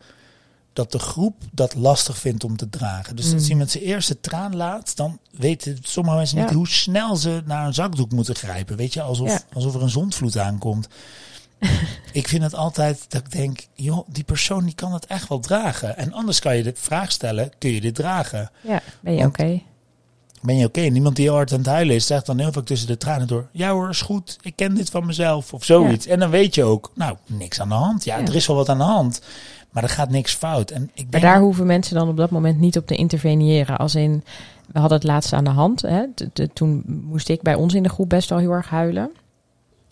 dat 0.77 0.93
de 0.93 0.99
groep 0.99 1.43
dat 1.53 1.75
lastig 1.75 2.19
vindt 2.19 2.45
om 2.45 2.57
te 2.57 2.69
dragen. 2.69 3.17
Dus 3.17 3.27
mm. 3.27 3.35
als 3.35 3.49
iemand 3.49 3.71
zijn 3.71 3.85
eerste 3.85 4.21
traan 4.21 4.57
laat, 4.57 4.97
dan 4.97 5.19
weten 5.31 5.79
sommige 5.83 6.17
mensen 6.17 6.39
niet 6.39 6.51
hoe 6.51 6.69
snel 6.69 7.17
ze 7.17 7.43
naar 7.45 7.67
een 7.67 7.75
zakdoek 7.75 8.13
moeten 8.13 8.35
grijpen. 8.35 8.77
Weet 8.77 8.93
je, 8.93 9.03
alsof, 9.03 9.29
Ja. 9.29 9.41
alsof 9.53 9.75
er 9.75 9.83
een 9.83 9.89
zondvloed 9.89 10.39
aankomt. 10.39 10.89
ik 12.13 12.29
vind 12.29 12.43
het 12.43 12.55
altijd 12.55 13.05
dat 13.09 13.21
ik 13.21 13.33
denk, 13.33 13.67
joh, 13.75 14.09
die 14.09 14.25
persoon 14.25 14.65
die 14.65 14.75
kan 14.75 14.93
het 14.93 15.07
echt 15.07 15.29
wel 15.29 15.41
dragen. 15.41 15.97
En 15.97 16.13
anders 16.13 16.41
kan 16.41 16.57
je 16.57 16.63
de 16.63 16.73
vraag 16.75 17.13
stellen, 17.13 17.51
kun 17.59 17.71
je 17.71 17.81
dit 17.81 17.95
dragen? 17.95 18.51
Ja, 18.61 18.83
ben 19.01 19.15
je 19.15 19.25
oké? 19.25 19.63
Ben 20.47 20.57
je 20.57 20.67
oké? 20.67 20.81
En 20.81 20.95
iemand 20.95 21.17
die 21.17 21.25
heel 21.25 21.35
hard 21.35 21.53
aan 21.53 21.59
het 21.59 21.67
huilen 21.67 21.95
is, 21.95 22.07
zegt 22.07 22.27
dan 22.27 22.39
heel 22.39 22.53
vaak 22.53 22.65
tussen 22.65 22.89
de 22.89 22.97
tranen 22.97 23.27
door, 23.27 23.47
ja 23.53 23.71
hoor, 23.71 23.89
is 23.89 24.01
goed, 24.01 24.39
ik 24.43 24.57
ken 24.57 24.75
dit 24.75 24.91
van 24.91 25.07
mezelf 25.07 25.53
of 25.55 25.65
zoiets. 25.65 26.07
En 26.07 26.19
dan 26.19 26.31
weet 26.31 26.55
je 26.55 26.65
ook, 26.65 26.91
nou, 26.95 27.17
niks 27.27 27.61
aan 27.61 27.69
de 27.69 27.75
hand. 27.75 28.05
Ja, 28.05 28.17
Ja. 28.19 28.25
er 28.27 28.35
is 28.35 28.47
wel 28.47 28.57
wat 28.57 28.69
aan 28.69 28.79
de 28.79 28.85
hand. 28.85 29.21
Maar 29.71 29.83
er 29.83 29.89
gaat 29.89 30.11
niks 30.11 30.35
fout. 30.35 30.71
En 30.71 30.83
ik 30.95 31.03
Maar 31.03 31.11
denk, 31.11 31.23
daar 31.23 31.41
hoeven 31.41 31.67
mensen 31.67 31.95
dan 31.95 32.09
op 32.09 32.17
dat 32.17 32.31
moment 32.31 32.59
niet 32.59 32.77
op 32.79 32.87
te 32.87 32.95
interveneren. 32.97 33.79
Als 33.79 33.95
in, 33.95 34.25
we 34.73 34.79
hadden 34.79 34.99
het 34.99 35.07
laatst 35.07 35.33
aan 35.33 35.45
de 35.45 35.51
hand. 35.51 35.83
Hè? 35.83 36.03
Toen 36.53 36.83
moest 36.87 37.29
ik 37.29 37.43
bij 37.43 37.55
ons 37.55 37.75
in 37.75 37.83
de 37.83 37.89
groep 37.89 38.09
best 38.09 38.29
wel 38.29 38.39
heel 38.39 38.51
erg 38.51 38.69
huilen. 38.69 39.11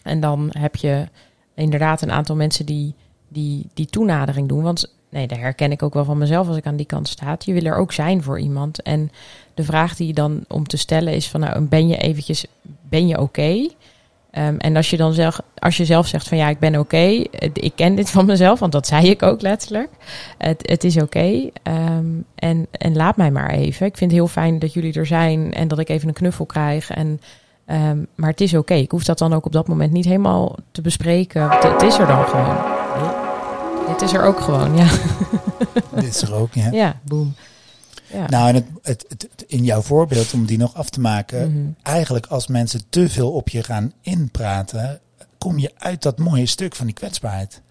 En 0.02 0.20
dan 0.20 0.48
heb 0.52 0.76
je 0.76 1.08
inderdaad 1.54 2.02
een 2.02 2.12
aantal 2.12 2.36
mensen 2.36 2.66
die 2.66 2.94
die, 3.34 3.66
die 3.74 3.86
toenadering 3.86 4.48
doen. 4.48 4.62
Want 4.62 4.92
nee, 5.10 5.26
daar 5.26 5.38
herken 5.38 5.72
ik 5.72 5.82
ook 5.82 5.94
wel 5.94 6.04
van 6.04 6.18
mezelf 6.18 6.48
als 6.48 6.56
ik 6.56 6.66
aan 6.66 6.76
die 6.76 6.86
kant 6.86 7.08
sta. 7.08 7.36
Je 7.38 7.52
wil 7.52 7.64
er 7.64 7.76
ook 7.76 7.92
zijn 7.92 8.22
voor 8.22 8.40
iemand. 8.40 8.82
En 8.82 9.10
de 9.54 9.64
vraag 9.64 9.96
die 9.96 10.06
je 10.06 10.14
dan 10.14 10.44
om 10.48 10.66
te 10.66 10.76
stellen 10.76 11.14
is 11.14 11.28
van 11.28 11.40
nou, 11.40 11.60
ben 11.60 11.88
je 11.88 11.96
eventjes, 11.96 12.46
ben 12.88 13.06
je 13.06 13.20
oké? 13.20 13.68
Ehm, 14.34 14.56
en 14.58 14.76
als 14.76 14.90
je 14.90 14.96
dan 14.96 15.12
zelf, 15.12 15.40
als 15.58 15.76
je 15.76 15.84
zelf 15.84 16.06
zegt 16.06 16.28
van 16.28 16.38
ja, 16.38 16.48
ik 16.48 16.58
ben 16.58 16.78
oké, 16.78 17.22
ik 17.52 17.72
ken 17.74 17.94
dit 17.94 18.10
van 18.10 18.26
mezelf, 18.26 18.58
want 18.58 18.72
dat 18.72 18.86
zei 18.86 19.10
ik 19.10 19.22
ook 19.22 19.40
letterlijk. 19.40 19.88
Het, 20.38 20.68
het 20.68 20.84
is 20.84 21.02
oké 21.02 21.50
ehm, 21.62 22.06
en, 22.34 22.66
en 22.70 22.96
laat 22.96 23.16
mij 23.16 23.30
maar 23.30 23.50
even. 23.50 23.86
Ik 23.86 23.96
vind 23.96 24.10
het 24.10 24.20
heel 24.20 24.28
fijn 24.28 24.58
dat 24.58 24.72
jullie 24.72 24.92
er 24.92 25.06
zijn 25.06 25.52
en 25.52 25.68
dat 25.68 25.78
ik 25.78 25.88
even 25.88 26.08
een 26.08 26.14
knuffel 26.14 26.46
krijg. 26.46 26.90
En, 26.90 27.20
ehm, 27.66 27.98
maar 28.14 28.30
het 28.30 28.40
is 28.40 28.54
oké. 28.54 28.74
Ik 28.74 28.90
hoef 28.90 29.04
dat 29.04 29.18
dan 29.18 29.32
ook 29.32 29.46
op 29.46 29.52
dat 29.52 29.68
moment 29.68 29.92
niet 29.92 30.04
helemaal 30.04 30.56
te 30.70 30.80
bespreken. 30.80 31.50
Het, 31.50 31.62
het 31.62 31.82
is 31.82 31.98
er 31.98 32.06
dan 32.06 32.24
gewoon. 32.24 32.83
Dit 33.88 34.02
is 34.02 34.12
er 34.12 34.22
ook 34.22 34.40
gewoon, 34.40 34.76
ja. 34.76 34.90
Dit 35.94 36.04
is 36.04 36.22
er 36.22 36.34
ook, 36.34 36.54
ja. 36.54 36.70
Ja, 36.70 37.00
boem. 37.04 37.34
Ja. 38.12 38.26
Nou, 38.28 38.48
en 38.48 38.54
het, 38.54 38.66
het, 38.82 39.04
het, 39.08 39.44
in 39.46 39.64
jouw 39.64 39.80
voorbeeld, 39.80 40.32
om 40.32 40.46
die 40.46 40.58
nog 40.58 40.74
af 40.74 40.90
te 40.90 41.00
maken, 41.00 41.52
Mhm. 41.52 41.68
eigenlijk 41.82 42.26
als 42.26 42.46
mensen 42.46 42.80
te 42.88 43.08
veel 43.08 43.30
op 43.32 43.48
je 43.48 43.62
gaan 43.62 43.92
inpraten, 44.00 45.00
kom 45.38 45.58
je 45.58 45.72
uit 45.78 46.02
dat 46.02 46.18
mooie 46.18 46.46
stuk 46.46 46.74
van 46.74 46.86
die 46.86 46.94
kwetsbaarheid. 46.94 47.62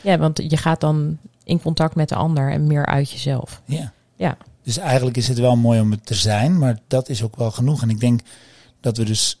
ja, 0.00 0.18
want 0.18 0.38
je 0.48 0.56
gaat 0.56 0.80
dan 0.80 1.18
in 1.44 1.60
contact 1.62 1.94
met 1.94 2.08
de 2.08 2.14
ander 2.14 2.50
en 2.50 2.66
meer 2.66 2.86
uit 2.86 3.10
jezelf. 3.10 3.62
Ja. 3.64 3.92
Ja. 4.16 4.36
Dus 4.62 4.76
eigenlijk 4.78 5.16
is 5.16 5.28
het 5.28 5.38
wel 5.38 5.56
mooi 5.56 5.80
om 5.80 5.90
het 5.90 6.06
te 6.06 6.14
zijn, 6.14 6.58
maar 6.58 6.78
dat 6.88 7.08
is 7.08 7.22
ook 7.22 7.36
wel 7.36 7.50
genoeg. 7.50 7.82
En 7.82 7.90
ik 7.90 8.00
denk 8.00 8.20
dat 8.80 8.96
we 8.96 9.04
dus, 9.04 9.40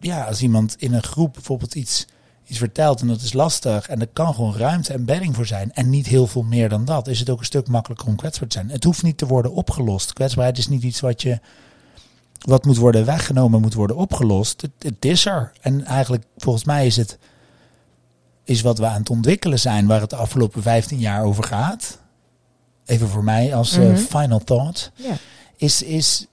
ja, 0.00 0.24
als 0.24 0.42
iemand 0.42 0.74
in 0.78 0.92
een 0.94 1.02
groep 1.02 1.32
bijvoorbeeld 1.32 1.74
iets, 1.74 2.06
iets 2.46 2.58
vertelt 2.58 3.00
en 3.00 3.06
dat 3.06 3.20
is 3.20 3.32
lastig 3.32 3.88
en 3.88 4.00
er 4.00 4.06
kan 4.12 4.34
gewoon 4.34 4.56
ruimte 4.56 4.92
en 4.92 5.04
bedding 5.04 5.34
voor 5.34 5.46
zijn 5.46 5.72
en 5.72 5.90
niet 5.90 6.06
heel 6.06 6.26
veel 6.26 6.42
meer 6.42 6.68
dan 6.68 6.84
dat, 6.84 7.08
is 7.08 7.18
het 7.18 7.30
ook 7.30 7.38
een 7.38 7.44
stuk 7.44 7.68
makkelijker 7.68 8.06
om 8.06 8.16
kwetsbaar 8.16 8.48
te 8.48 8.54
zijn. 8.58 8.70
Het 8.70 8.84
hoeft 8.84 9.02
niet 9.02 9.18
te 9.18 9.26
worden 9.26 9.52
opgelost. 9.54 10.12
Kwetsbaarheid 10.12 10.58
is 10.58 10.68
niet 10.68 10.82
iets 10.82 11.00
wat 11.00 11.22
je, 11.22 11.40
wat 12.38 12.64
moet 12.64 12.76
worden 12.76 13.04
weggenomen, 13.04 13.60
moet 13.60 13.74
worden 13.74 13.96
opgelost. 13.96 14.60
Het, 14.60 14.70
het 14.78 15.04
is 15.04 15.26
er. 15.26 15.52
En 15.60 15.84
eigenlijk, 15.84 16.24
volgens 16.36 16.64
mij 16.64 16.86
is 16.86 16.96
het, 16.96 17.18
is 18.44 18.60
wat 18.60 18.78
we 18.78 18.86
aan 18.86 19.00
het 19.00 19.10
ontwikkelen 19.10 19.58
zijn, 19.58 19.86
waar 19.86 20.00
het 20.00 20.10
de 20.10 20.16
afgelopen 20.16 20.62
15 20.62 20.98
jaar 20.98 21.24
over 21.24 21.44
gaat. 21.44 21.98
Even 22.84 23.08
voor 23.08 23.24
mij 23.24 23.54
als 23.54 23.72
eh, 23.72 23.84
Mhm. 23.84 23.96
final 23.96 24.38
thought 24.38 24.92
is, 25.56 25.82
is, 25.82 26.26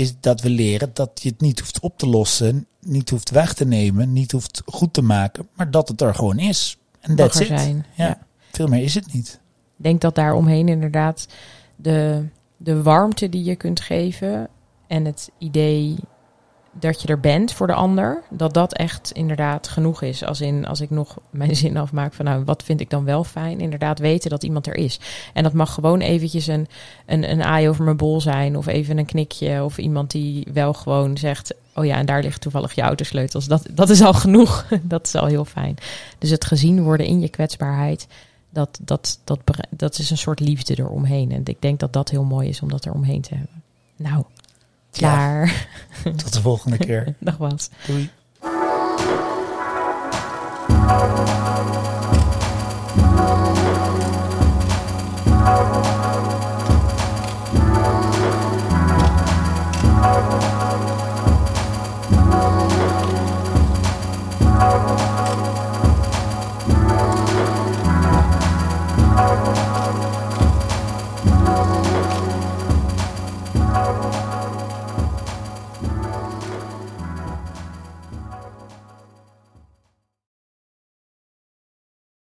is 0.00 0.20
dat 0.20 0.40
we 0.40 0.50
leren 0.50 0.90
dat 0.92 1.10
je 1.22 1.28
het 1.28 1.40
niet 1.40 1.60
hoeft 1.60 1.80
op 1.80 1.98
te 1.98 2.06
lossen, 2.06 2.66
niet 2.80 3.10
hoeft 3.10 3.30
weg 3.30 3.54
te 3.54 3.64
nemen, 3.64 4.12
niet 4.12 4.32
hoeft 4.32 4.62
goed 4.66 4.92
te 4.92 5.02
maken, 5.02 5.48
maar 5.54 5.70
dat 5.70 5.88
het 5.88 6.00
er 6.00 6.14
gewoon 6.14 6.38
is. 6.38 6.78
En 7.00 7.18
it. 7.18 7.34
zijn. 7.34 7.86
Ja. 7.94 8.06
ja. 8.06 8.18
Veel 8.52 8.66
meer 8.66 8.82
is 8.82 8.94
het 8.94 9.12
niet. 9.12 9.40
Ik 9.76 9.84
denk 9.84 10.00
dat 10.00 10.14
daar 10.14 10.34
omheen 10.34 10.68
inderdaad 10.68 11.26
de, 11.76 12.24
de 12.56 12.82
warmte 12.82 13.28
die 13.28 13.44
je 13.44 13.56
kunt 13.56 13.80
geven 13.80 14.48
en 14.86 15.04
het 15.04 15.30
idee 15.38 15.96
dat 16.72 17.02
je 17.02 17.08
er 17.08 17.20
bent 17.20 17.52
voor 17.52 17.66
de 17.66 17.74
ander, 17.74 18.22
dat 18.30 18.54
dat 18.54 18.72
echt 18.72 19.10
inderdaad 19.10 19.68
genoeg 19.68 20.02
is. 20.02 20.24
Als 20.24 20.40
in 20.40 20.66
als 20.66 20.80
ik 20.80 20.90
nog 20.90 21.18
mijn 21.30 21.56
zin 21.64 21.76
afmaak 21.76 22.12
van 22.12 22.24
nou, 22.24 22.44
wat 22.44 22.62
vind 22.62 22.80
ik 22.80 22.90
dan 22.90 23.04
wel 23.04 23.24
fijn? 23.24 23.60
Inderdaad 23.60 23.98
weten 23.98 24.30
dat 24.30 24.42
iemand 24.42 24.66
er 24.66 24.76
is. 24.76 25.00
En 25.32 25.42
dat 25.42 25.52
mag 25.52 25.74
gewoon 25.74 26.00
eventjes 26.00 26.46
een, 26.46 26.66
een, 27.06 27.30
een 27.30 27.42
aai 27.42 27.68
over 27.68 27.84
mijn 27.84 27.96
bol 27.96 28.20
zijn 28.20 28.56
of 28.56 28.66
even 28.66 28.98
een 28.98 29.06
knikje 29.06 29.64
of 29.64 29.78
iemand 29.78 30.10
die 30.10 30.46
wel 30.52 30.72
gewoon 30.72 31.16
zegt, 31.16 31.54
oh 31.74 31.84
ja, 31.84 31.96
en 31.96 32.06
daar 32.06 32.22
ligt 32.22 32.40
toevallig 32.40 32.74
je 32.74 32.82
autosleutels. 32.82 33.46
Dat, 33.46 33.66
dat 33.70 33.90
is 33.90 34.02
al 34.02 34.14
genoeg. 34.14 34.66
dat 34.82 35.06
is 35.06 35.14
al 35.14 35.26
heel 35.26 35.44
fijn. 35.44 35.76
Dus 36.18 36.30
het 36.30 36.44
gezien 36.44 36.82
worden 36.82 37.06
in 37.06 37.20
je 37.20 37.28
kwetsbaarheid, 37.28 38.06
dat, 38.50 38.78
dat, 38.82 39.20
dat, 39.24 39.40
dat 39.70 39.98
is 39.98 40.10
een 40.10 40.18
soort 40.18 40.40
liefde 40.40 40.78
eromheen. 40.78 41.32
En 41.32 41.42
ik 41.44 41.62
denk 41.62 41.80
dat 41.80 41.92
dat 41.92 42.10
heel 42.10 42.24
mooi 42.24 42.48
is 42.48 42.60
om 42.60 42.68
dat 42.68 42.86
eromheen 42.86 43.20
te 43.20 43.34
hebben. 43.34 43.62
Nou, 43.96 44.24
klaar. 44.90 45.66
Tot 46.02 46.32
de 46.32 46.40
volgende 46.40 46.76
keer. 46.76 47.14
Was. 47.38 47.70
Doei. 47.86 48.10